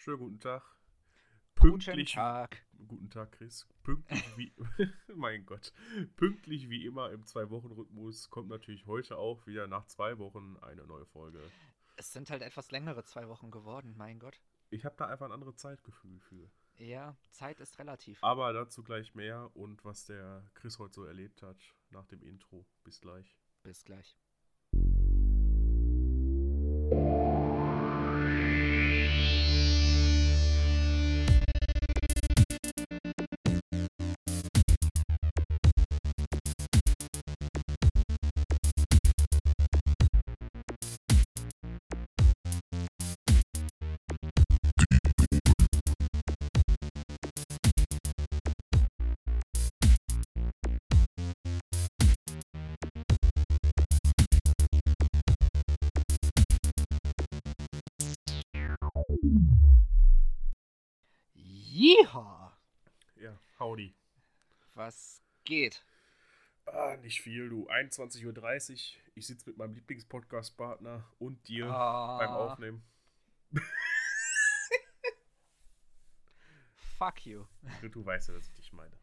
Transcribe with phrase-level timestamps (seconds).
[0.00, 0.62] Schönen guten Tag.
[1.58, 2.62] Guten Tag.
[2.88, 3.68] Guten Tag, Chris.
[3.82, 4.54] Pünktlich wie.
[5.14, 5.74] mein Gott.
[6.16, 11.04] Pünktlich wie immer im Zwei-Wochen-Rhythmus kommt natürlich heute auch wieder nach zwei Wochen eine neue
[11.04, 11.42] Folge.
[11.96, 14.40] Es sind halt etwas längere zwei Wochen geworden, mein Gott.
[14.70, 16.50] Ich habe da einfach ein anderes Zeitgefühl für.
[16.78, 18.24] Ja, Zeit ist relativ.
[18.24, 21.58] Aber dazu gleich mehr und was der Chris heute so erlebt hat
[21.90, 22.64] nach dem Intro.
[22.84, 23.36] Bis gleich.
[23.62, 24.16] Bis gleich.
[61.84, 62.52] Yeehaw!
[63.16, 63.94] Ja, howdy.
[64.74, 65.82] Was geht?
[66.66, 67.70] Ah, nicht viel, du.
[67.70, 69.02] 21.30 Uhr.
[69.14, 72.18] Ich sitze mit meinem Lieblingspodcast-Partner und dir Ah.
[72.18, 72.82] beim Aufnehmen.
[76.98, 77.46] Fuck you.
[77.92, 78.98] Du weißt ja, dass ich dich meine.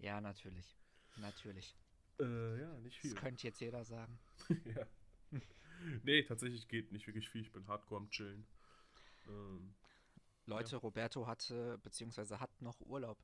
[0.00, 0.76] Ja, natürlich.
[1.18, 1.76] Natürlich.
[2.18, 3.12] Äh, ja, nicht viel.
[3.14, 4.18] Das könnte jetzt jeder sagen.
[4.64, 4.84] ja.
[6.02, 7.42] Nee, tatsächlich geht nicht wirklich viel.
[7.42, 8.44] Ich bin hardcore am Chillen.
[9.28, 9.76] Ähm,
[10.46, 13.18] Leute, Roberto hatte, beziehungsweise hat noch Urlaub.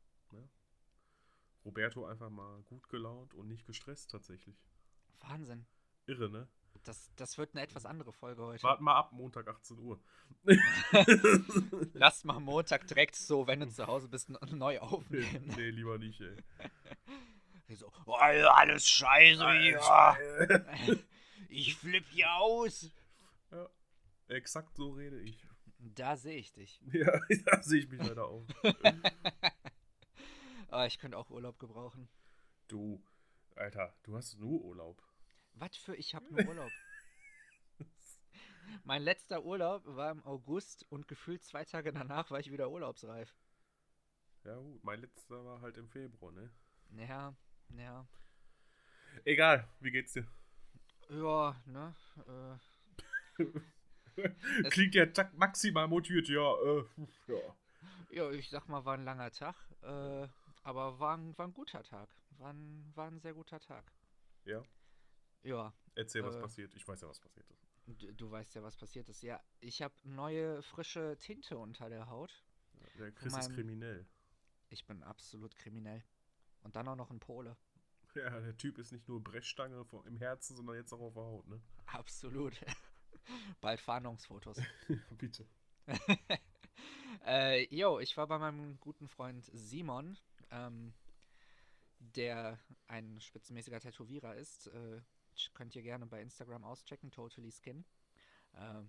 [1.65, 4.57] Roberto einfach mal gut gelaunt und nicht gestresst tatsächlich.
[5.21, 5.65] Wahnsinn.
[6.07, 6.49] Irre, ne?
[6.83, 8.63] Das, das wird eine etwas andere Folge heute.
[8.65, 10.01] Wart mal ab, Montag 18 Uhr.
[11.93, 15.53] Lass mal Montag direkt so, wenn du zu Hause bist, neu aufnehmen.
[15.57, 16.37] nee, lieber nicht, ey.
[17.77, 20.99] So, oh, alles scheiße hier.
[21.55, 22.91] Ich flipp hier aus.
[23.51, 23.69] ja,
[24.29, 25.47] exakt so rede ich.
[25.83, 26.81] Da sehe ich dich.
[26.93, 28.47] Ja, da sehe ich mich leider auch.
[30.69, 32.09] Aber ich könnte auch Urlaub gebrauchen.
[32.69, 33.03] Du,
[33.57, 35.03] Alter, du hast nur Urlaub.
[35.55, 36.71] Was für ich habe nur Urlaub.
[38.85, 43.35] mein letzter Urlaub war im August und gefühlt zwei Tage danach war ich wieder urlaubsreif.
[44.45, 46.51] Ja, gut, mein letzter war halt im Februar, ne?
[46.91, 47.35] Ja,
[47.77, 48.07] ja.
[49.25, 50.27] Egal, wie geht's dir?
[51.09, 51.95] Ja, ne?
[53.39, 53.45] Äh,
[54.71, 56.85] Klingt ja maximal motiviert, ja, äh,
[57.29, 57.57] ja.
[58.11, 59.57] ja, ich sag mal, war ein langer Tag.
[59.83, 60.29] Äh,
[60.63, 62.09] aber war ein, war ein guter Tag.
[62.39, 63.85] War ein, war ein sehr guter Tag.
[64.45, 64.63] Ja,
[65.43, 66.41] Ja, erzähl, was Äh.
[66.41, 66.75] passiert.
[66.75, 67.67] Ich weiß ja, was passiert ist.
[67.87, 69.23] du, du weißt ja, was passiert ist.
[69.23, 72.45] Ja, ich habe neue, frische Tinte unter der Haut.
[72.99, 74.07] Der Chris ist meinem- kriminell.
[74.69, 76.03] Ich bin absolut kriminell.
[76.63, 77.57] Und dann auch noch ein Pole.
[78.15, 81.49] Ja, der Typ ist nicht nur Brechstange im Herzen, sondern jetzt auch auf der Haut,
[81.49, 81.61] ne?
[81.87, 82.55] Absolut.
[83.61, 84.59] Bald Fahndungsfotos.
[85.19, 85.47] Bitte.
[87.27, 90.19] äh, yo, ich war bei meinem guten Freund Simon,
[90.51, 90.95] ähm,
[91.99, 94.69] der ein spitzenmäßiger Tätowierer ist.
[94.69, 95.01] Äh,
[95.55, 97.85] könnt ihr gerne bei Instagram auschecken, Totally Skin.
[98.55, 98.83] Äh,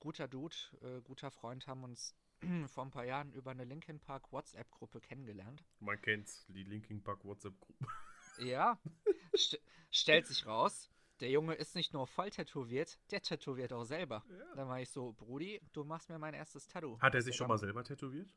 [0.00, 2.14] guter Dude, äh, guter Freund, haben uns
[2.68, 5.64] vor ein paar Jahren über eine Linkin Park WhatsApp-Gruppe kennengelernt.
[5.80, 7.86] Man kennt's, die Linking Park WhatsApp-Gruppe.
[8.38, 8.78] Ja,
[9.36, 10.90] st stellt sich raus,
[11.24, 14.22] der Junge ist nicht nur voll tätowiert, der tätowiert auch selber.
[14.28, 14.56] Ja.
[14.56, 17.00] Dann war ich so, Brudi, du machst mir mein erstes Tattoo.
[17.00, 18.28] Hat er sich schon mal selber tätowiert?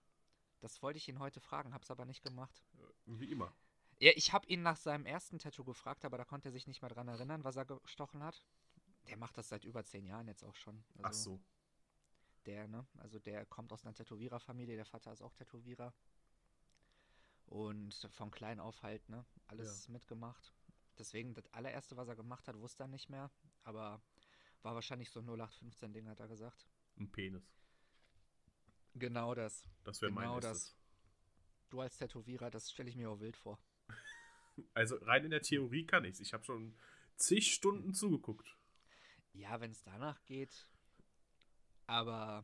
[0.61, 2.63] Das wollte ich ihn heute fragen, hab's aber nicht gemacht.
[3.05, 3.53] Wie immer.
[3.99, 6.81] Ja, ich habe ihn nach seinem ersten Tattoo gefragt, aber da konnte er sich nicht
[6.81, 8.41] mehr dran erinnern, was er gestochen hat.
[9.09, 10.81] Der macht das seit über zehn Jahren jetzt auch schon.
[10.99, 11.41] Also Ach so.
[12.45, 12.87] Der, ne?
[12.99, 15.93] Also der kommt aus einer Tätowiererfamilie, der Vater ist auch Tätowierer.
[17.47, 19.25] Und von klein auf halt, ne?
[19.47, 20.53] Alles mitgemacht.
[20.99, 23.31] Deswegen, das allererste, was er gemacht hat, wusste er nicht mehr.
[23.63, 24.01] Aber
[24.63, 26.67] war wahrscheinlich so ein 0815-Ding, hat er gesagt.
[26.97, 27.43] Ein Penis.
[28.95, 29.63] Genau das.
[29.83, 30.45] Das wäre Genau mein das.
[30.45, 30.75] erstes.
[31.69, 33.59] Du als Tätowierer, das stelle ich mir auch wild vor.
[34.73, 36.19] Also rein in der Theorie kann ich's.
[36.19, 36.75] Ich habe schon
[37.15, 38.57] zig Stunden zugeguckt.
[39.33, 40.67] Ja, wenn es danach geht.
[41.85, 42.43] Aber.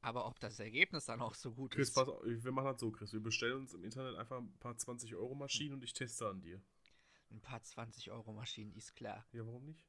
[0.00, 1.94] Aber ob das Ergebnis dann auch so gut Chris, ist.
[1.94, 3.12] pass auf, wir machen das so, Chris.
[3.12, 6.60] Wir bestellen uns im Internet einfach ein paar 20-Euro-Maschinen und ich teste an dir.
[7.30, 9.26] Ein paar 20-Euro-Maschinen, ist klar.
[9.32, 9.84] Ja, warum nicht?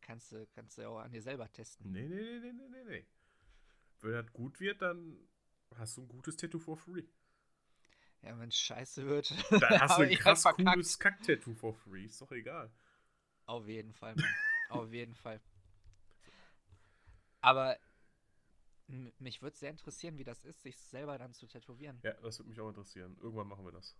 [0.00, 1.90] Kannst du, kannst du auch an dir selber testen.
[1.90, 3.06] Nee, nee, nee, nee, nee, nee.
[4.00, 5.18] Wenn das gut wird, dann
[5.74, 7.04] hast du ein gutes Tattoo for free.
[8.22, 9.30] Ja, wenn es scheiße wird.
[9.50, 12.06] Dann hast du ein krass halt cooles Kack-Tattoo for free.
[12.06, 12.72] Ist doch egal.
[13.44, 14.34] Auf jeden Fall, Mann.
[14.68, 15.40] Auf jeden Fall.
[17.40, 17.78] Aber
[19.18, 22.00] mich würde sehr interessieren, wie das ist, sich selber dann zu tätowieren.
[22.02, 23.16] Ja, das würde mich auch interessieren.
[23.20, 23.96] Irgendwann machen wir das.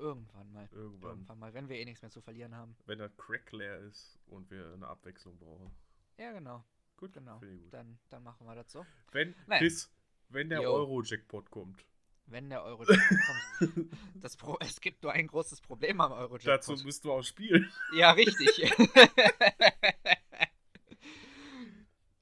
[0.00, 0.68] Irgendwann mal.
[0.72, 1.10] Irgendwann.
[1.10, 2.74] Irgendwann mal, wenn wir eh nichts mehr zu verlieren haben.
[2.86, 5.70] Wenn der Crack leer ist und wir eine Abwechslung brauchen.
[6.18, 6.64] Ja, genau.
[6.96, 7.38] Gut, Genau.
[7.38, 7.48] gut.
[7.72, 8.84] Dann, dann machen wir das so.
[9.12, 9.58] Wenn, Nein.
[9.60, 9.90] Chris,
[10.28, 10.62] wenn der.
[10.62, 11.84] Euro-Jackpot kommt,
[12.26, 13.18] Wenn der Euro-Jackpot
[13.60, 13.90] kommt.
[14.14, 16.84] Das Pro es gibt nur ein großes Problem am dazu Euro-Jackpot.
[16.84, 17.70] müsst du auch spielen.
[17.94, 18.48] Ja, richtig.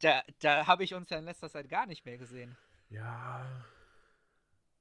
[0.01, 2.57] da da habe ich uns ja in letzter Zeit gar nicht mehr gesehen.
[2.91, 3.65] Ja.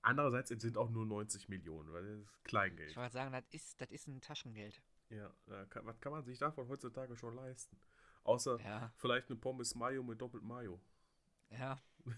[0.08, 2.92] Andererseits es sind auch nur 90 Millionen, weil das ist Kleingeld.
[2.92, 4.82] Ich wollte sagen, das ist, das ist ein Taschengeld.
[5.10, 5.30] Ja,
[5.70, 7.78] kann, was kann man sich davon heutzutage schon leisten?
[8.24, 10.80] Außer Ja, vielleicht eine Pommes Mayo mit doppelt Mayo.
[11.50, 11.82] ja.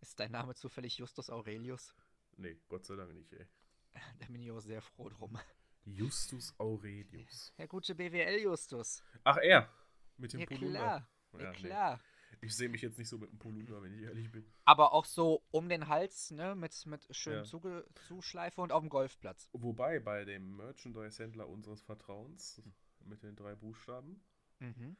[0.00, 1.94] Ist dein Name zufällig Justus Aurelius?
[2.36, 3.46] Nee, Gott sei Dank nicht, ey.
[4.18, 5.38] Da bin ich auch sehr froh drum.
[5.84, 7.54] Justus Aurelius.
[7.56, 9.02] Der gute BWL-Justus.
[9.24, 9.70] Ach, er.
[10.18, 10.78] Mit dem Ja, Polunder.
[10.78, 11.08] klar.
[11.38, 12.00] Ja, Ja, nee.
[12.44, 14.44] Ich sehe mich jetzt nicht so mit dem Polunder, wenn ich ehrlich bin.
[14.64, 17.44] Aber auch so um den Hals, ne, mit, mit schön Ja.
[17.44, 19.48] Zuge Zuschleife und auf dem Golfplatz.
[19.52, 22.60] Wobei bei dem Merchandise-Händler unseres Vertrauens
[23.04, 24.24] mit den drei Buchstaben
[24.58, 24.96] Mhm.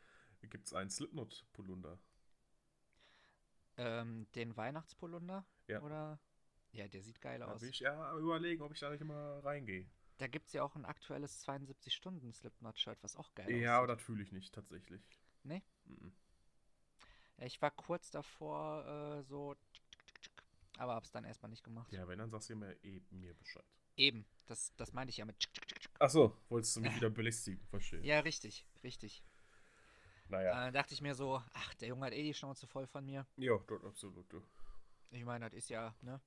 [0.50, 1.99] gibt es einen Slipknot-Polunder.
[3.77, 5.44] Ähm, den Weihnachtspolunder?
[5.67, 5.81] Ja.
[5.83, 6.21] Oder?
[6.73, 7.61] Ja, der sieht geil Da aus.
[7.61, 9.89] bin ich ja überlegen, ob ich da nicht mal reingehe.
[10.19, 13.99] Da gibt es ja auch ein aktuelles 72-Stunden-Slipknot-Shirt, was auch geil Ja, aber aussieht.
[13.99, 15.03] das fühle ich nicht, tatsächlich.
[15.43, 15.62] Nee?
[15.87, 16.12] Mhm.
[16.12, 16.31] Ja,
[17.44, 18.87] ich war kurz davor,
[19.19, 19.56] äh, so.
[20.79, 21.93] Aber hab's dann erstmal nicht gemacht.
[21.93, 23.65] Ja, wenn, dann sagst du mir eben mir Bescheid.
[23.97, 25.37] Eben, das, das meinte ich ja mit.
[25.99, 28.00] Achso, wolltest du mich wieder belästigen, verstehe.
[28.00, 29.23] Ja, richtig, richtig.
[30.29, 33.05] Naja, Äh, dachte ich mir so, ach, der Junge hat eh die Schnauze voll von
[33.05, 33.27] mir.
[33.37, 34.33] ja, dort absolut.
[34.33, 34.43] Du.
[35.11, 36.21] Ich meine, das ist ja, ne?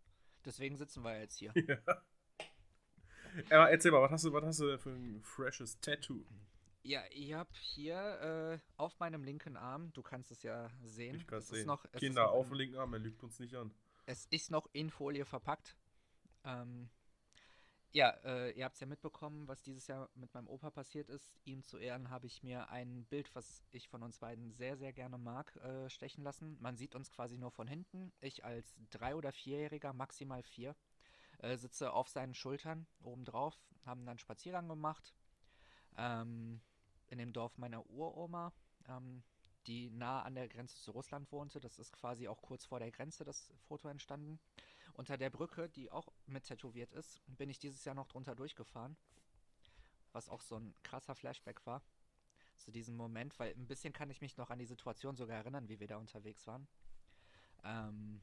[0.45, 1.51] Deswegen sitzen wir jetzt hier.
[3.49, 3.57] Ja.
[3.57, 6.23] Aber erzähl mal, was hast du, was hast du denn für ein freshes Tattoo?
[6.85, 11.15] Ja, ich hab hier äh, auf meinem linken Arm, du kannst es ja sehen.
[11.15, 11.65] Ich kann es sehen.
[11.65, 13.71] noch, es Kinder, auf den linken Arm, er lügt uns nicht an.
[14.05, 15.75] Es ist noch in Folie verpackt.
[16.43, 16.91] Ähm,
[17.91, 21.39] ja, äh, ihr habt es ja mitbekommen, was dieses Jahr mit meinem Opa passiert ist.
[21.43, 24.93] Ihm zu Ehren habe ich mir ein Bild, was ich von uns beiden sehr, sehr
[24.93, 26.55] gerne mag, äh, stechen lassen.
[26.59, 28.13] Man sieht uns quasi nur von hinten.
[28.21, 30.75] Ich als drei- oder vierjähriger, maximal vier,
[31.39, 33.57] äh, sitze auf seinen Schultern obendrauf,
[33.87, 35.15] haben dann Spaziergang gemacht.
[35.97, 36.61] Ähm,
[37.15, 38.51] in dem Dorf meiner Uroma,
[38.89, 39.23] ähm,
[39.67, 41.59] die nah an der Grenze zu Russland wohnte.
[41.61, 44.39] Das ist quasi auch kurz vor der Grenze das Foto entstanden.
[44.93, 48.95] Unter der Brücke, die auch mit tätowiert ist, bin ich dieses Jahr noch drunter durchgefahren.
[50.11, 51.81] Was auch so ein krasser Flashback war.
[52.57, 55.67] Zu diesem Moment, weil ein bisschen kann ich mich noch an die Situation sogar erinnern,
[55.67, 56.67] wie wir da unterwegs waren.
[57.63, 58.21] Ähm,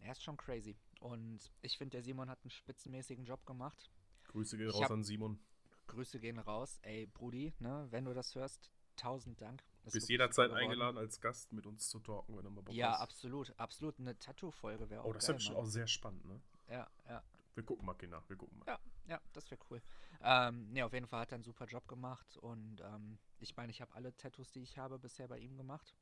[0.00, 0.76] er ist schon crazy.
[1.00, 3.90] Und ich finde, der Simon hat einen spitzenmäßigen Job gemacht.
[4.28, 5.38] Grüße gehen raus hab- an Simon.
[5.86, 6.78] Grüße gehen raus.
[6.82, 9.62] Ey, Brudi, ne, wenn du das hörst, tausend Dank.
[9.84, 12.92] Ist Bist jederzeit eingeladen, als Gast mit uns zu talken, wenn du mal Bock Ja,
[12.92, 13.00] hast.
[13.00, 13.98] absolut, absolut.
[13.98, 15.64] Eine Tattoo-Folge wäre auch Oh, das bestimmt Mann.
[15.64, 16.40] auch sehr spannend, ne?
[16.68, 17.22] Ja, ja,
[17.54, 18.66] Wir gucken mal, Kinder, wir gucken mal.
[18.66, 19.82] ja, ja, das wäre cool.
[20.22, 23.70] Ähm, ne, auf jeden Fall hat er einen super Job gemacht und ähm, ich meine,
[23.70, 25.94] ich habe alle Tattoos, die ich habe, bisher bei ihm gemacht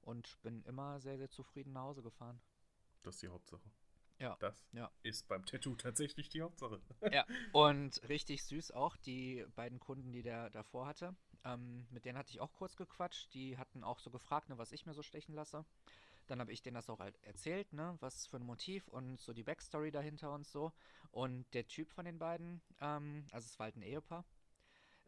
[0.00, 2.40] und bin immer sehr, sehr zufrieden nach Hause gefahren.
[3.04, 3.70] Das ist die Hauptsache.
[4.18, 4.90] Ja, Das ja.
[5.02, 6.80] ist beim Tattoo tatsächlich die Hauptsache.
[7.10, 11.14] Ja, und richtig süß auch die beiden Kunden, die der davor hatte.
[11.44, 13.32] Ähm, mit denen hatte ich auch kurz gequatscht.
[13.34, 15.64] Die hatten auch so gefragt, ne, was ich mir so stechen lasse.
[16.26, 19.32] Dann habe ich denen das auch halt erzählt, ne, was für ein Motiv und so
[19.32, 20.72] die Backstory dahinter und so.
[21.12, 24.24] Und der Typ von den beiden, ähm, also es war halt ein Ehepaar,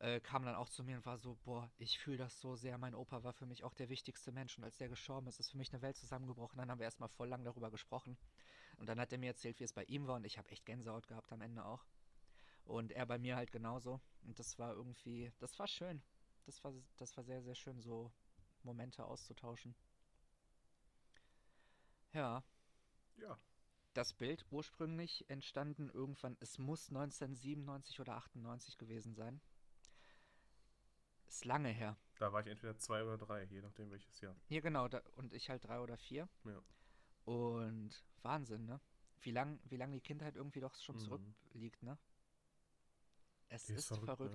[0.01, 2.79] äh, kam dann auch zu mir und war so, boah, ich fühle das so sehr.
[2.79, 5.51] Mein Opa war für mich auch der wichtigste Mensch und als der gestorben ist, ist
[5.51, 6.59] für mich eine Welt zusammengebrochen.
[6.59, 8.17] Dann haben wir erstmal voll lang darüber gesprochen.
[8.79, 10.65] Und dann hat er mir erzählt, wie es bei ihm war und ich habe echt
[10.65, 11.85] Gänsehaut gehabt am Ende auch.
[12.65, 14.01] Und er bei mir halt genauso.
[14.23, 16.03] Und das war irgendwie, das war schön.
[16.47, 18.13] Das war, das war sehr, sehr schön, so
[18.63, 19.75] Momente auszutauschen.
[22.13, 22.43] Ja,
[23.17, 23.39] Ja.
[23.95, 29.41] das Bild ursprünglich entstanden irgendwann, es muss 1997 oder 98 gewesen sein.
[31.27, 31.97] Ist lange her.
[32.19, 34.35] Da war ich entweder zwei oder drei, je nachdem welches Jahr.
[34.47, 36.29] Hier genau, da, und ich halt drei oder vier.
[36.45, 36.63] Ja.
[37.29, 37.91] Und
[38.23, 38.81] Wahnsinn, ne?
[39.21, 41.01] Wie lang, wie lang die Kindheit irgendwie doch schon Mhm.
[41.01, 41.99] zurückliegt, ne?
[43.51, 44.07] Es ist ist verrückt.
[44.07, 44.35] verrückt,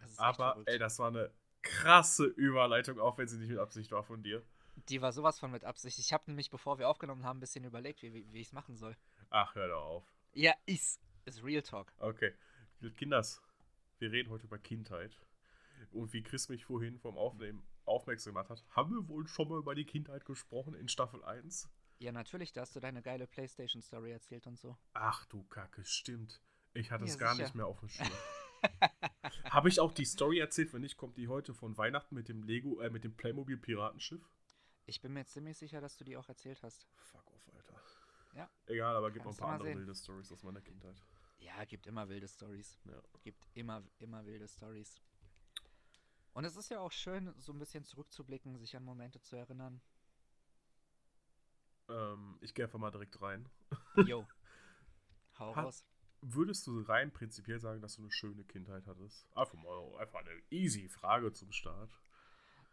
[0.00, 0.06] ne?
[0.06, 0.68] Ist Aber, verrückt.
[0.70, 1.30] ey, das war eine
[1.62, 4.42] krasse Überleitung, auch wenn sie nicht mit Absicht war von dir.
[4.88, 5.98] Die war sowas von mit Absicht.
[5.98, 8.52] Ich habe nämlich, bevor wir aufgenommen haben, ein bisschen überlegt, wie, wie, wie ich es
[8.54, 8.96] machen soll.
[9.28, 10.04] Ach, hör doch auf.
[10.32, 11.92] Ja, ist, ist Real Talk.
[11.98, 12.32] Okay.
[12.96, 13.42] Kinders,
[13.98, 15.20] wir reden heute über Kindheit.
[15.92, 19.58] Und wie Chris mich vorhin vom Aufnehmen aufmerksam gemacht hat, haben wir wohl schon mal
[19.58, 21.68] über die Kindheit gesprochen in Staffel 1?
[22.00, 24.76] Ja, natürlich, da hast du deine geile Playstation-Story erzählt und so.
[24.94, 26.40] Ach du Kacke, stimmt.
[26.72, 27.44] Ich hatte Ja, es gar sicher.
[27.44, 28.08] nicht mehr auf dem Schirm.
[29.50, 30.72] Habe ich auch die Story erzählt?
[30.72, 34.22] Wenn nicht, kommt die heute von Weihnachten mit dem Lego, äh, mit dem Playmobil Piratenschiff?
[34.86, 36.86] Ich bin mir ziemlich sicher, dass du die auch erzählt hast.
[36.96, 37.80] Fuck off, Alter.
[38.34, 38.50] Ja.
[38.66, 39.78] Egal, aber gibt noch ein paar andere sehen.
[39.78, 40.96] wilde Stories aus meiner Kindheit.
[41.38, 42.78] Ja, gibt immer wilde Stories.
[42.86, 43.02] Ja.
[43.22, 45.00] Gibt immer, immer wilde Stories.
[46.32, 49.82] Und es ist ja auch schön, so ein bisschen zurückzublicken, sich an Momente zu erinnern.
[52.12, 53.48] Ähm, ich gehe einfach mal direkt rein.
[54.06, 54.26] Jo.
[55.38, 55.84] Hau Hat- raus.
[56.22, 59.26] Würdest du rein prinzipiell sagen, dass du eine schöne Kindheit hattest?
[59.34, 61.90] Einfach mal einfach eine easy Frage zum Start.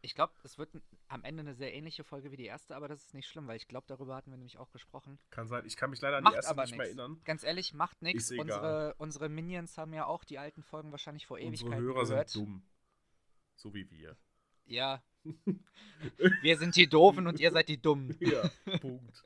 [0.01, 0.69] Ich glaube, es wird
[1.07, 3.55] am Ende eine sehr ähnliche Folge wie die erste, aber das ist nicht schlimm, weil
[3.55, 5.17] ich glaube, darüber hatten wir nämlich auch gesprochen.
[5.29, 6.99] Kann sein, ich kann mich leider an die Macht erste aber nicht mehr nichts.
[6.99, 7.21] erinnern.
[7.23, 8.29] Ganz ehrlich, macht nichts.
[8.31, 12.29] Unsere, unsere Minions haben ja auch die alten Folgen wahrscheinlich vor Unsere Ewigkeiten Hörer gehört.
[12.29, 12.63] sind dumm.
[13.55, 14.17] So wie wir.
[14.67, 15.01] Ja.
[16.41, 18.17] wir sind die Doofen und ihr seid die Dummen.
[18.21, 19.23] Ja, Punkt.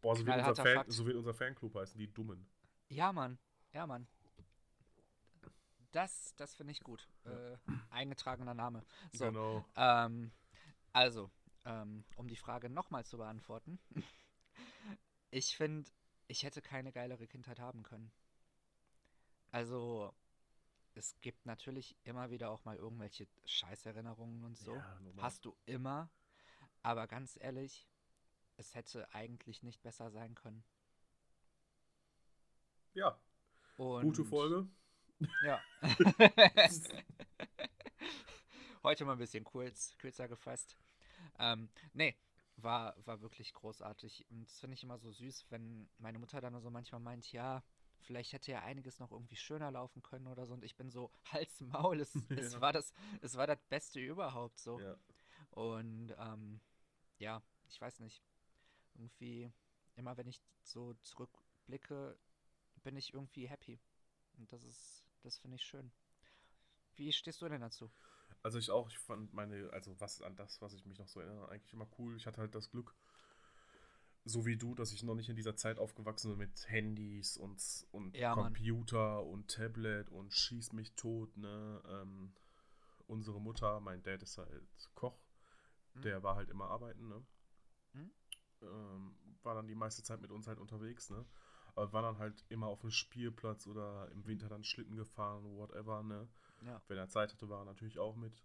[0.00, 2.46] Boah, so wird, unser Fan, so wird unser Fanclub heißen, die Dummen.
[2.88, 3.38] Ja, Mann.
[3.72, 4.06] Ja, Mann.
[5.92, 7.08] Das, das finde ich gut.
[7.24, 7.56] Äh,
[7.90, 8.84] eingetragener Name.
[9.12, 9.64] So, Genau.
[9.76, 10.30] ähm,
[10.92, 11.30] also,
[11.64, 13.78] ähm, um die Frage nochmal zu beantworten.
[15.30, 15.90] ich finde,
[16.28, 18.10] ich hätte keine geilere Kindheit haben können.
[19.50, 20.14] Also,
[21.00, 24.74] es gibt natürlich immer wieder auch mal irgendwelche Scheißerinnerungen und so.
[24.74, 25.00] Ja.
[25.16, 26.10] Hast du immer.
[26.82, 27.88] Aber ganz ehrlich,
[28.58, 30.62] es hätte eigentlich nicht besser sein können.
[32.92, 33.18] Ja,
[33.78, 34.68] Und gute Folge.
[35.42, 35.58] Ja.
[38.82, 40.76] Heute mal ein bisschen kurz, kürzer gefasst.
[41.38, 42.14] Ähm, nee,
[42.56, 44.26] war, war wirklich großartig.
[44.28, 47.62] Und das finde ich immer so süß, wenn meine Mutter dann so manchmal meint, ja,
[48.00, 50.54] vielleicht hätte ja einiges noch irgendwie schöner laufen können oder so.
[50.54, 52.60] Und ich bin so, Hals, Maul, es, es, Ja.
[52.60, 54.80] war, das, es war das Beste überhaupt so.
[54.80, 54.96] Ja.
[55.50, 56.60] Und ähm,
[57.18, 58.22] ja, ich weiß nicht.
[58.94, 59.50] Irgendwie,
[59.96, 62.18] immer wenn ich so zurückblicke,
[62.82, 63.80] bin ich irgendwie happy.
[64.36, 65.92] Und das ist, das finde ich schön.
[66.96, 67.90] Wie stehst du denn dazu?
[68.42, 71.20] Also ich auch, ich fand meine, also was an das, was ich mich noch so
[71.20, 72.16] erinnere, eigentlich immer cool.
[72.16, 72.94] Ich hatte halt das Glück,
[74.24, 77.86] so wie du, dass ich noch nicht in dieser Zeit aufgewachsen bin mit Handys und,
[77.90, 78.52] und Ja, Mann.
[78.52, 81.82] Computer und Tablet und schieß mich tot, ne?
[81.88, 82.32] Ähm,
[83.06, 85.18] unsere Mutter, mein Dad ist halt Koch,
[85.94, 86.02] Hm?
[86.02, 87.24] der war halt immer arbeiten, ne?
[87.92, 88.10] Hm?
[88.62, 91.24] Ähm, war dann die meiste Zeit mit uns halt unterwegs, ne?
[91.74, 96.02] Aber war dann halt immer auf dem Spielplatz oder im Winter dann Schlitten gefahren, whatever,
[96.02, 96.28] ne?
[96.66, 96.82] Ja.
[96.88, 98.44] Wenn er Zeit hatte, war er natürlich auch mit.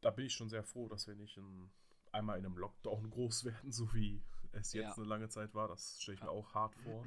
[0.00, 1.70] Da bin ich schon sehr froh, dass wir nicht in,
[2.12, 4.22] einmal in einem Lockdown groß werden, so wie
[4.60, 4.94] es jetzt Ja.
[4.96, 5.68] eine lange Zeit war.
[5.68, 6.32] Das stelle ich mir Ja.
[6.32, 7.04] auch hart vor.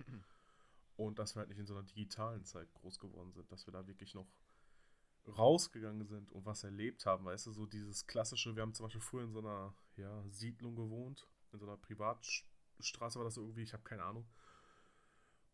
[0.98, 3.72] Und dass wir halt nicht in so einer digitalen Zeit groß geworden sind, dass wir
[3.72, 4.28] da wirklich noch
[5.28, 9.02] rausgegangen sind und was erlebt haben, weißt du, so dieses klassische, wir haben zum Beispiel
[9.02, 13.62] früher in so einer ja, Siedlung gewohnt, in so einer Privatstraße war das so irgendwie,
[13.64, 14.26] ich habe keine Ahnung.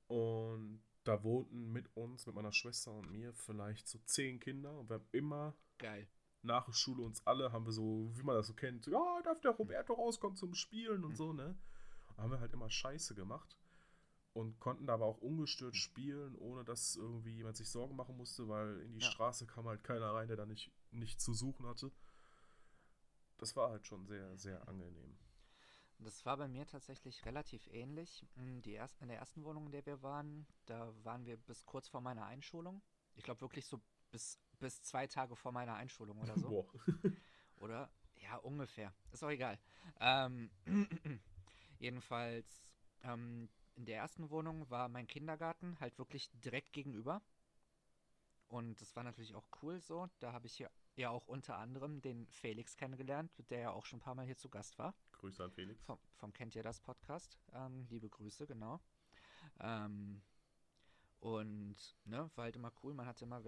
[0.08, 4.90] Und da wohnten mit uns, mit meiner Schwester und mir vielleicht so zehn Kinder und
[4.90, 6.08] wir haben immer Geil.
[6.42, 9.22] nach der Schule uns alle, haben wir so, wie man das so kennt, so, ja,
[9.24, 11.56] darf der Roberto rauskommen zum Spielen und so, ne?
[12.18, 13.58] Haben wir halt immer Scheiße gemacht
[14.34, 18.48] und konnten da aber auch ungestört spielen, ohne dass irgendwie jemand sich Sorgen machen musste,
[18.48, 19.12] weil in die Ja.
[19.12, 21.92] Straße kam halt keiner rein, der da nicht, nicht zu suchen hatte.
[23.38, 25.18] Das war halt schon sehr, sehr angenehm.
[26.00, 28.26] Das war bei mir tatsächlich relativ ähnlich.
[28.36, 31.66] Mm, Die erst, in der ersten Wohnung, in der wir waren, da waren wir bis
[31.66, 32.82] kurz vor meiner Einschulung.
[33.16, 33.82] Ich glaube wirklich so
[34.12, 36.50] bis, bis zwei Tage vor meiner Einschulung oder so.
[36.50, 36.66] Boah.
[37.58, 37.90] Oder?
[38.18, 38.94] Ja, ungefähr.
[39.12, 39.58] Ist auch egal.
[40.00, 40.50] Ähm,
[41.80, 42.64] jedenfalls,
[43.04, 47.22] ähm, in der ersten Wohnung war mein Kindergarten halt wirklich direkt gegenüber.
[48.48, 50.08] Und das war natürlich auch cool so.
[50.20, 53.98] Da habe ich ja, ja auch unter anderem den Felix kennengelernt, der ja auch schon
[53.98, 54.94] ein paar Mal hier zu Gast war.
[55.14, 55.84] Grüße an Felix.
[55.84, 57.38] Vom, vom Kennt ihr das Podcast?
[57.54, 58.80] Ähm, liebe Grüße, genau.
[59.60, 60.22] Ähm,
[61.20, 62.94] und ne, war halt immer cool.
[62.94, 63.42] Man hatte immer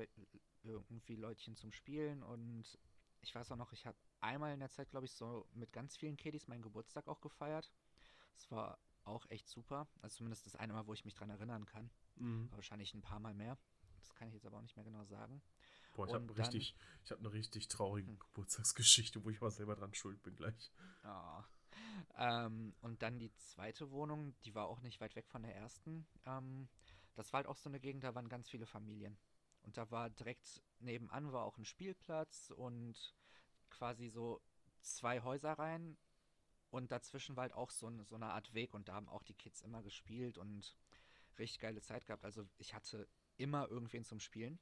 [0.64, 2.78] irgendwie Leutchen zum Spielen und
[3.22, 5.96] ich weiß auch noch, ich habe einmal in der Zeit, glaube ich, so mit ganz
[5.96, 7.72] vielen Kiddies meinen Geburtstag auch gefeiert.
[8.38, 9.88] Das war auch echt super.
[10.01, 11.89] Also zumindest das eine Mal, wo ich mich dran erinnern kann.
[12.15, 12.50] Mhm.
[12.51, 13.58] Wahrscheinlich ein paar Mal mehr.
[14.00, 15.41] Das kann ich jetzt aber auch nicht mehr genau sagen.
[15.96, 18.20] Boah, ich habe dann- richtig, ich habe eine richtig traurige Hm.
[18.20, 20.72] Geburtstagsgeschichte, wo ich aber selber dran schuld bin gleich.
[21.03, 21.44] Ah.
[22.15, 26.08] Ähm, und dann die zweite Wohnung, die war auch nicht weit weg von der ersten.
[26.25, 26.70] Ähm,
[27.15, 29.17] das war halt auch so eine Gegend, da waren ganz viele Familien.
[29.63, 33.15] Und da war direkt nebenan war auch ein Spielplatz und
[33.70, 34.41] quasi so
[34.82, 35.98] zwei Häuserreihen.
[36.70, 39.34] Und dazwischen war halt auch so, so eine Art Weg und da haben auch die
[39.34, 40.76] Kids immer gespielt und
[41.40, 42.26] richtig geile Zeit gehabt.
[42.26, 43.08] Also ich hatte
[43.38, 44.60] immer irgendwen zum Spielen.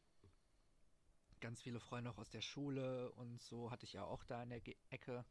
[1.40, 4.50] Ganz viele Freunde auch aus der Schule und so hatte ich ja auch da in
[4.50, 5.26] der Ge Ecke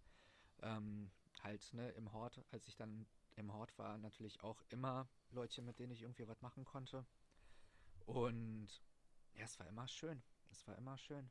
[0.62, 1.11] ähm,
[1.43, 5.78] halt ne, im Hort, als ich dann im Hort war, natürlich auch immer Leute, mit
[5.78, 7.04] denen ich irgendwie was machen konnte.
[8.07, 8.69] Und
[9.35, 10.23] ja, es war immer schön.
[10.50, 11.31] Es war immer schön.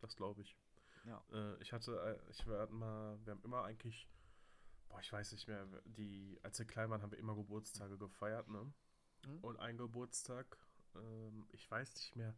[0.00, 0.56] Das glaube ich.
[1.04, 1.22] Ja.
[1.32, 4.08] Äh, ich hatte, äh, ich hatten mal, wir haben immer eigentlich,
[4.88, 8.48] boah, ich weiß nicht mehr, die, als wir klein waren, haben wir immer Geburtstage gefeiert,
[8.48, 8.72] ne?
[9.26, 9.38] Mhm.
[9.40, 10.58] Und ein Geburtstag,
[10.94, 12.34] ähm, ich weiß nicht mehr,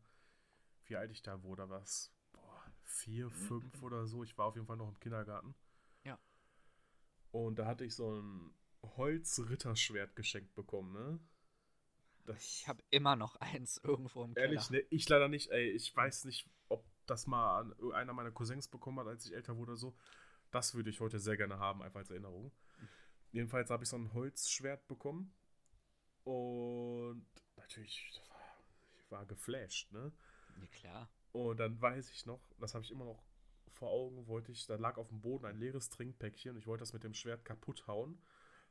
[0.87, 2.13] wie alt ich da wurde, was?
[2.33, 4.23] Boah, vier, fünf oder so.
[4.25, 5.55] Ich war auf jeden Fall noch im Kindergarten.
[6.05, 6.19] Ja.
[7.31, 11.21] Und da hatte ich so ein Holzritterschwert geschenkt bekommen, ne?
[12.25, 14.81] Das, Ich habe immer noch eins irgendwo im ehrlich, Keller.
[14.83, 15.71] ne, ich leider nicht, ey.
[15.71, 16.49] Ich weiß nicht,
[17.07, 19.97] das mal einer meiner Cousins bekommen hat, als ich älter wurde oder so.
[20.51, 22.53] Das würde ich heute sehr gerne haben, einfach als Erinnerung.
[23.33, 25.35] Jedenfalls habe ich so ein Holzschwert bekommen.
[26.25, 28.57] Und natürlich, war,
[28.99, 30.13] ich war geflasht, ne?
[30.61, 31.11] Ja, klar.
[31.33, 33.23] Und dann weiß ich noch, das habe ich immer noch
[33.69, 36.83] vor Augen, wollte ich, da lag auf dem Boden ein leeres Trinkpäckchen und ich wollte
[36.83, 38.19] das mit dem Schwert kaputt hauen,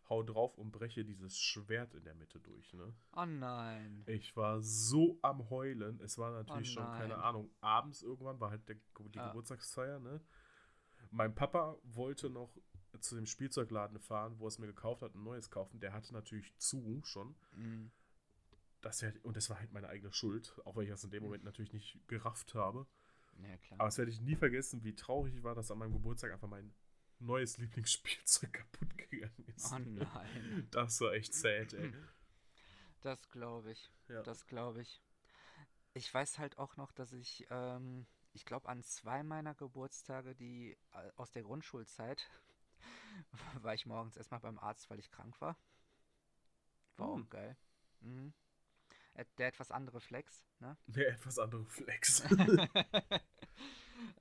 [0.09, 2.93] hau drauf und breche dieses Schwert in der Mitte durch, ne?
[3.15, 4.03] Oh nein.
[4.07, 5.99] Ich war so am Heulen.
[6.01, 7.17] Es war natürlich Oh schon, keine.
[7.17, 9.27] Ahnung, abends irgendwann war halt der, die Ah.
[9.27, 10.21] Geburtstagsfeier, ne?
[11.11, 12.55] Mein Papa wollte noch
[12.99, 15.79] zu dem Spielzeugladen fahren, wo er es mir gekauft hat, ein neues kaufen.
[15.79, 17.35] Der hatte natürlich zu schon.
[17.53, 17.91] Mhm.
[18.81, 21.23] Das wär, und das war halt meine eigene Schuld, auch wenn ich das in dem
[21.23, 22.85] Moment natürlich nicht gerafft habe.
[23.41, 23.79] Ja, klar.
[23.79, 26.47] Aber das werde ich nie vergessen, wie traurig ich war, dass an meinem Geburtstag einfach
[26.47, 26.73] mein
[27.19, 29.71] neues Lieblingsspielzeug kaputt gegangen ist.
[29.71, 30.67] Oh nein.
[30.71, 31.93] Das war echt sad, ey.
[33.01, 33.91] Das glaube ich.
[34.07, 34.23] Ja.
[34.23, 34.99] Das glaube ich.
[35.93, 40.75] Ich weiß halt auch noch, dass ich, ähm, ich glaube, an zwei meiner Geburtstage, die
[40.91, 42.27] äh, aus der Grundschulzeit,
[43.61, 45.55] war ich morgens erstmal beim Arzt, weil ich krank war.
[46.97, 47.23] War Hm.
[47.25, 47.55] auch geil.
[48.01, 48.33] Mhm.
[49.15, 50.75] Ä- Der etwas andere Flex, ne?
[50.87, 52.23] Der etwas andere Flex.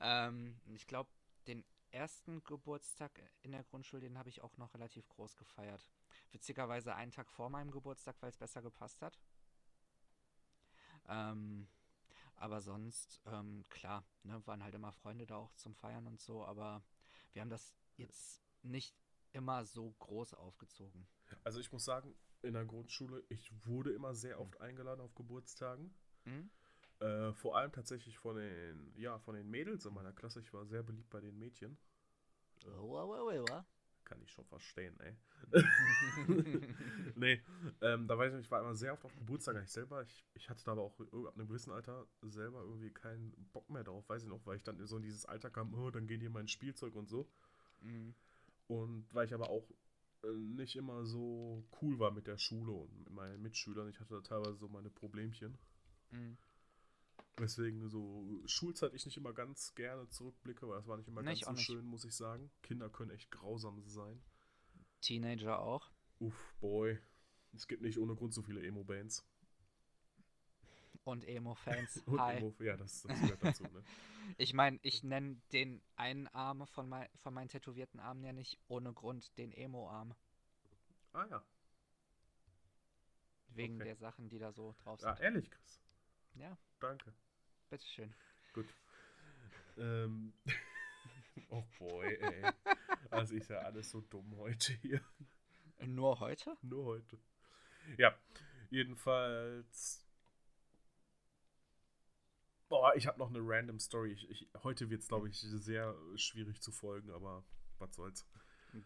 [0.01, 1.11] ähm, ich glaube,
[1.47, 5.89] den ersten Geburtstag in der Grundschule, den habe ich auch noch relativ groß gefeiert.
[6.33, 9.19] Witzigerweise einen Tag vor meinem Geburtstag, weil es besser gepasst hat.
[11.09, 11.69] Ähm,
[12.37, 16.45] aber sonst, ähm, klar, ne, waren halt immer Freunde da auch zum Feiern und so,
[16.45, 16.83] aber
[17.33, 18.97] wir haben das jetzt nicht
[19.33, 21.07] immer so groß aufgezogen.
[21.45, 25.95] Also ich muss sagen, in der Grundschule, ich wurde immer sehr oft eingeladen auf Geburtstagen.
[26.25, 26.51] Hm?
[27.01, 30.41] Äh, vor allem tatsächlich von den, ja, von den Mädels in meiner Klasse.
[30.41, 31.77] Ich war sehr beliebt bei den Mädchen.
[34.05, 35.17] Kann ich schon verstehen, ey.
[37.17, 37.43] nee,
[37.81, 39.63] ähm, da weiß ich nicht, ich war immer sehr oft auf Geburtstag.
[39.63, 43.33] Ich selber, ich, ich hatte da aber auch ab einem gewissen Alter selber irgendwie keinen
[43.53, 45.91] Bock mehr drauf, weiß ich noch, weil ich dann so in dieses Alter kam, oh,
[45.91, 47.31] dann gehen die mein Spielzeug und so.
[47.81, 48.15] Mhm.
[48.67, 49.71] Und weil ich aber auch
[50.23, 53.89] äh, nicht immer so cool war mit der Schule und mit meinen Mitschülern.
[53.89, 55.57] Ich hatte da teilweise so meine Problemchen.
[56.11, 56.37] Mhm.
[57.37, 61.35] Weswegen so Schulzeit ich nicht immer ganz gerne zurückblicke, weil das war nicht immer Nee,
[61.41, 62.51] ganz so schön, muss ich sagen.
[62.63, 64.23] Kinder können echt grausam sein.
[65.01, 65.91] Teenager auch.
[66.21, 66.99] Uff, boy.
[67.53, 69.25] Es gibt nicht ohne Grund so viele Emo-Bands.
[71.03, 71.99] Und Emo-Fans.
[72.07, 72.37] Und Hi.
[72.39, 73.83] Emo, ja, das, das gehört dazu, ne?
[74.39, 78.59] Ich meine, ich nenne den einen Arm von, mein, von meinen tätowierten Armen ja nicht
[78.69, 80.15] ohne Grund den Emo-Arm.
[81.13, 81.45] Ah ja.
[83.49, 83.85] Wegen Okay.
[83.85, 85.25] der Sachen, die da so drauf Ja, sind.
[85.25, 85.81] ehrlich, Chris.
[86.37, 87.13] Ja, Danke.
[87.75, 88.15] Bitteschön.
[88.53, 88.67] Gut.
[89.79, 90.33] Ähm.
[91.51, 92.53] oh boy, ey.
[93.11, 95.01] Also ist ja alles so dumm heute hier.
[95.85, 96.57] Nur heute?
[96.63, 97.19] Nur heute.
[97.99, 98.17] Ja,
[98.71, 100.07] jedenfalls.
[102.69, 104.13] Boah, ich habe noch eine random Story.
[104.13, 107.45] Ich, ich, heute wird es, glaube ich, sehr schwierig zu folgen, aber
[107.79, 108.25] was soll's.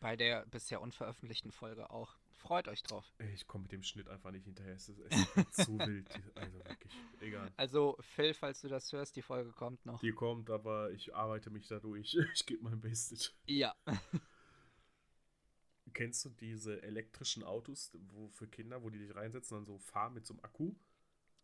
[0.00, 2.16] Bei der bisher unveröffentlichten Folge auch.
[2.38, 3.04] Freut euch drauf.
[3.34, 4.74] Ich komme mit dem Schnitt einfach nicht hinterher.
[4.74, 6.08] Es ist, es ist zu wild.
[6.36, 7.52] Also wirklich, egal.
[7.56, 10.00] Also, Phil, falls du das hörst, die Folge kommt noch.
[10.00, 12.16] Die kommt, aber ich arbeite mich da durch.
[12.34, 13.34] Ich gebe mein Bestes.
[13.46, 13.74] Ja.
[15.94, 20.14] Kennst du diese elektrischen Autos, wo für Kinder, wo die dich reinsetzen, dann so fahren
[20.14, 20.74] mit so einem Akku?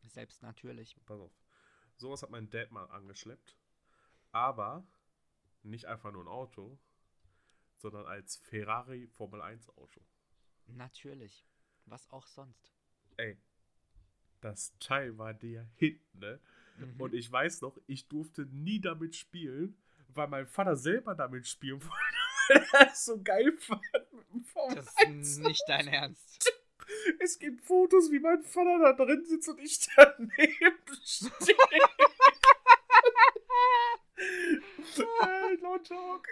[0.02, 0.96] Selbst natürlich.
[1.06, 1.32] Pass auf.
[1.96, 3.56] Sowas hat mein Dad mal angeschleppt.
[4.30, 4.86] Aber
[5.62, 6.78] nicht einfach nur ein Auto,
[7.76, 10.00] sondern als Ferrari Formel 1 Auto.
[10.66, 11.44] Natürlich.
[11.86, 12.72] Was auch sonst.
[13.16, 13.38] Ey,
[14.40, 16.40] das Teil war der hinten, ne?
[16.78, 17.00] Mhm.
[17.00, 19.76] Und ich weiß noch, ich durfte nie damit spielen,
[20.08, 21.94] weil mein Vater selber damit spielen wollte.
[22.48, 26.52] weil er es so geil fand mit dem Formel das 1 ist nicht dein Ernst.
[27.18, 30.36] Es gibt Fotos, wie mein Vater da drin sitzt und ich daneben
[31.02, 31.56] stehe.
[34.86, 36.28] Äh, no joke.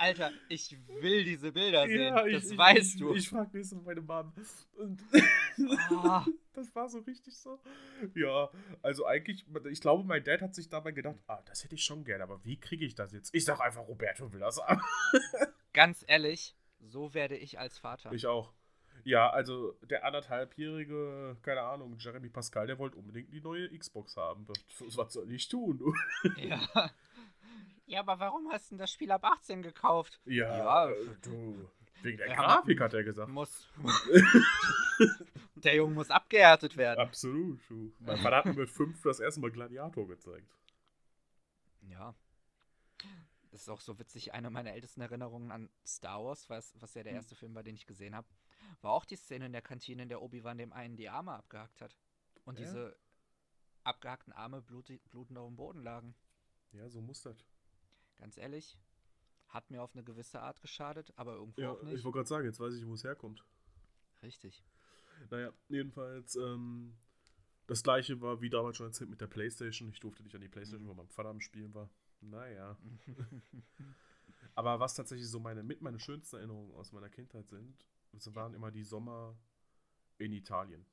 [0.00, 2.00] Alter, ich will diese Bilder sehen.
[2.00, 3.14] Ja, ich, das ich, weißt ich, du.
[3.14, 4.32] Ich frage nächstes Mal meine Mom.
[4.78, 5.02] Und
[5.90, 6.24] Ah.
[6.54, 7.58] das war so richtig so.
[8.14, 11.84] Ja, also eigentlich, ich glaube, mein Dad hat sich dabei gedacht, ah, das hätte ich
[11.84, 13.34] schon gerne, aber wie kriege ich das jetzt?
[13.34, 14.80] Ich sag einfach, Roberto will das haben.
[15.74, 18.10] Ganz ehrlich, so werde ich als Vater.
[18.12, 18.54] Ich auch.
[19.04, 24.46] Ja, also der anderthalbjährige, keine Ahnung, Jeremy Pascal, der wollte unbedingt die neue Xbox haben.
[24.78, 25.94] Was, soll ich tun?
[26.36, 26.60] Ja.
[27.90, 30.20] Ja, aber warum hast du denn das Spiel ab 18 gekauft?
[30.24, 31.68] Ja, Ja, äh, du.
[32.02, 33.28] Wegen der Ja, Grafik hat er gesagt.
[33.30, 33.68] Muss.
[35.56, 37.00] Der Junge muss abgehärtet werden.
[37.00, 37.60] Absolut.
[37.98, 40.48] Mein Vater hat mir mit fünf das erste Mal Gladiator gezeigt.
[41.82, 42.14] Ja.
[43.50, 44.32] Das ist auch so witzig.
[44.32, 47.16] Eine meiner ältesten Erinnerungen an Star Wars, was, was ja der Hm.
[47.18, 48.28] erste Film war, den ich gesehen habe,
[48.80, 51.82] war auch die Szene in der Kantine, in der Obi-Wan dem einen die Arme abgehackt
[51.82, 51.96] hat.
[52.44, 52.64] Und Ja.
[52.66, 52.96] diese
[53.82, 55.02] abgehackten Arme blutend
[55.36, 56.14] auf dem Boden lagen.
[56.72, 57.44] Ja, so muss das.
[58.20, 58.78] Ganz ehrlich,
[59.48, 62.04] hat mir auf eine gewisse Art geschadet, aber irgendwo Ja, auch ich nicht.
[62.04, 63.44] wollte gerade sagen, jetzt weiß ich, wo es herkommt.
[64.22, 64.62] Richtig.
[65.30, 66.96] Naja, jedenfalls, ähm,
[67.66, 69.88] das gleiche war wie damals schon erzählt mit der Playstation.
[69.88, 71.90] Ich durfte nicht an die Playstation, weil mein Vater am Spielen war.
[72.20, 72.76] Naja.
[74.54, 78.54] Aber was tatsächlich so meine, mit meine schönsten Erinnerungen aus meiner Kindheit sind, das waren
[78.54, 79.36] immer die Sommer
[80.18, 80.84] in Italien.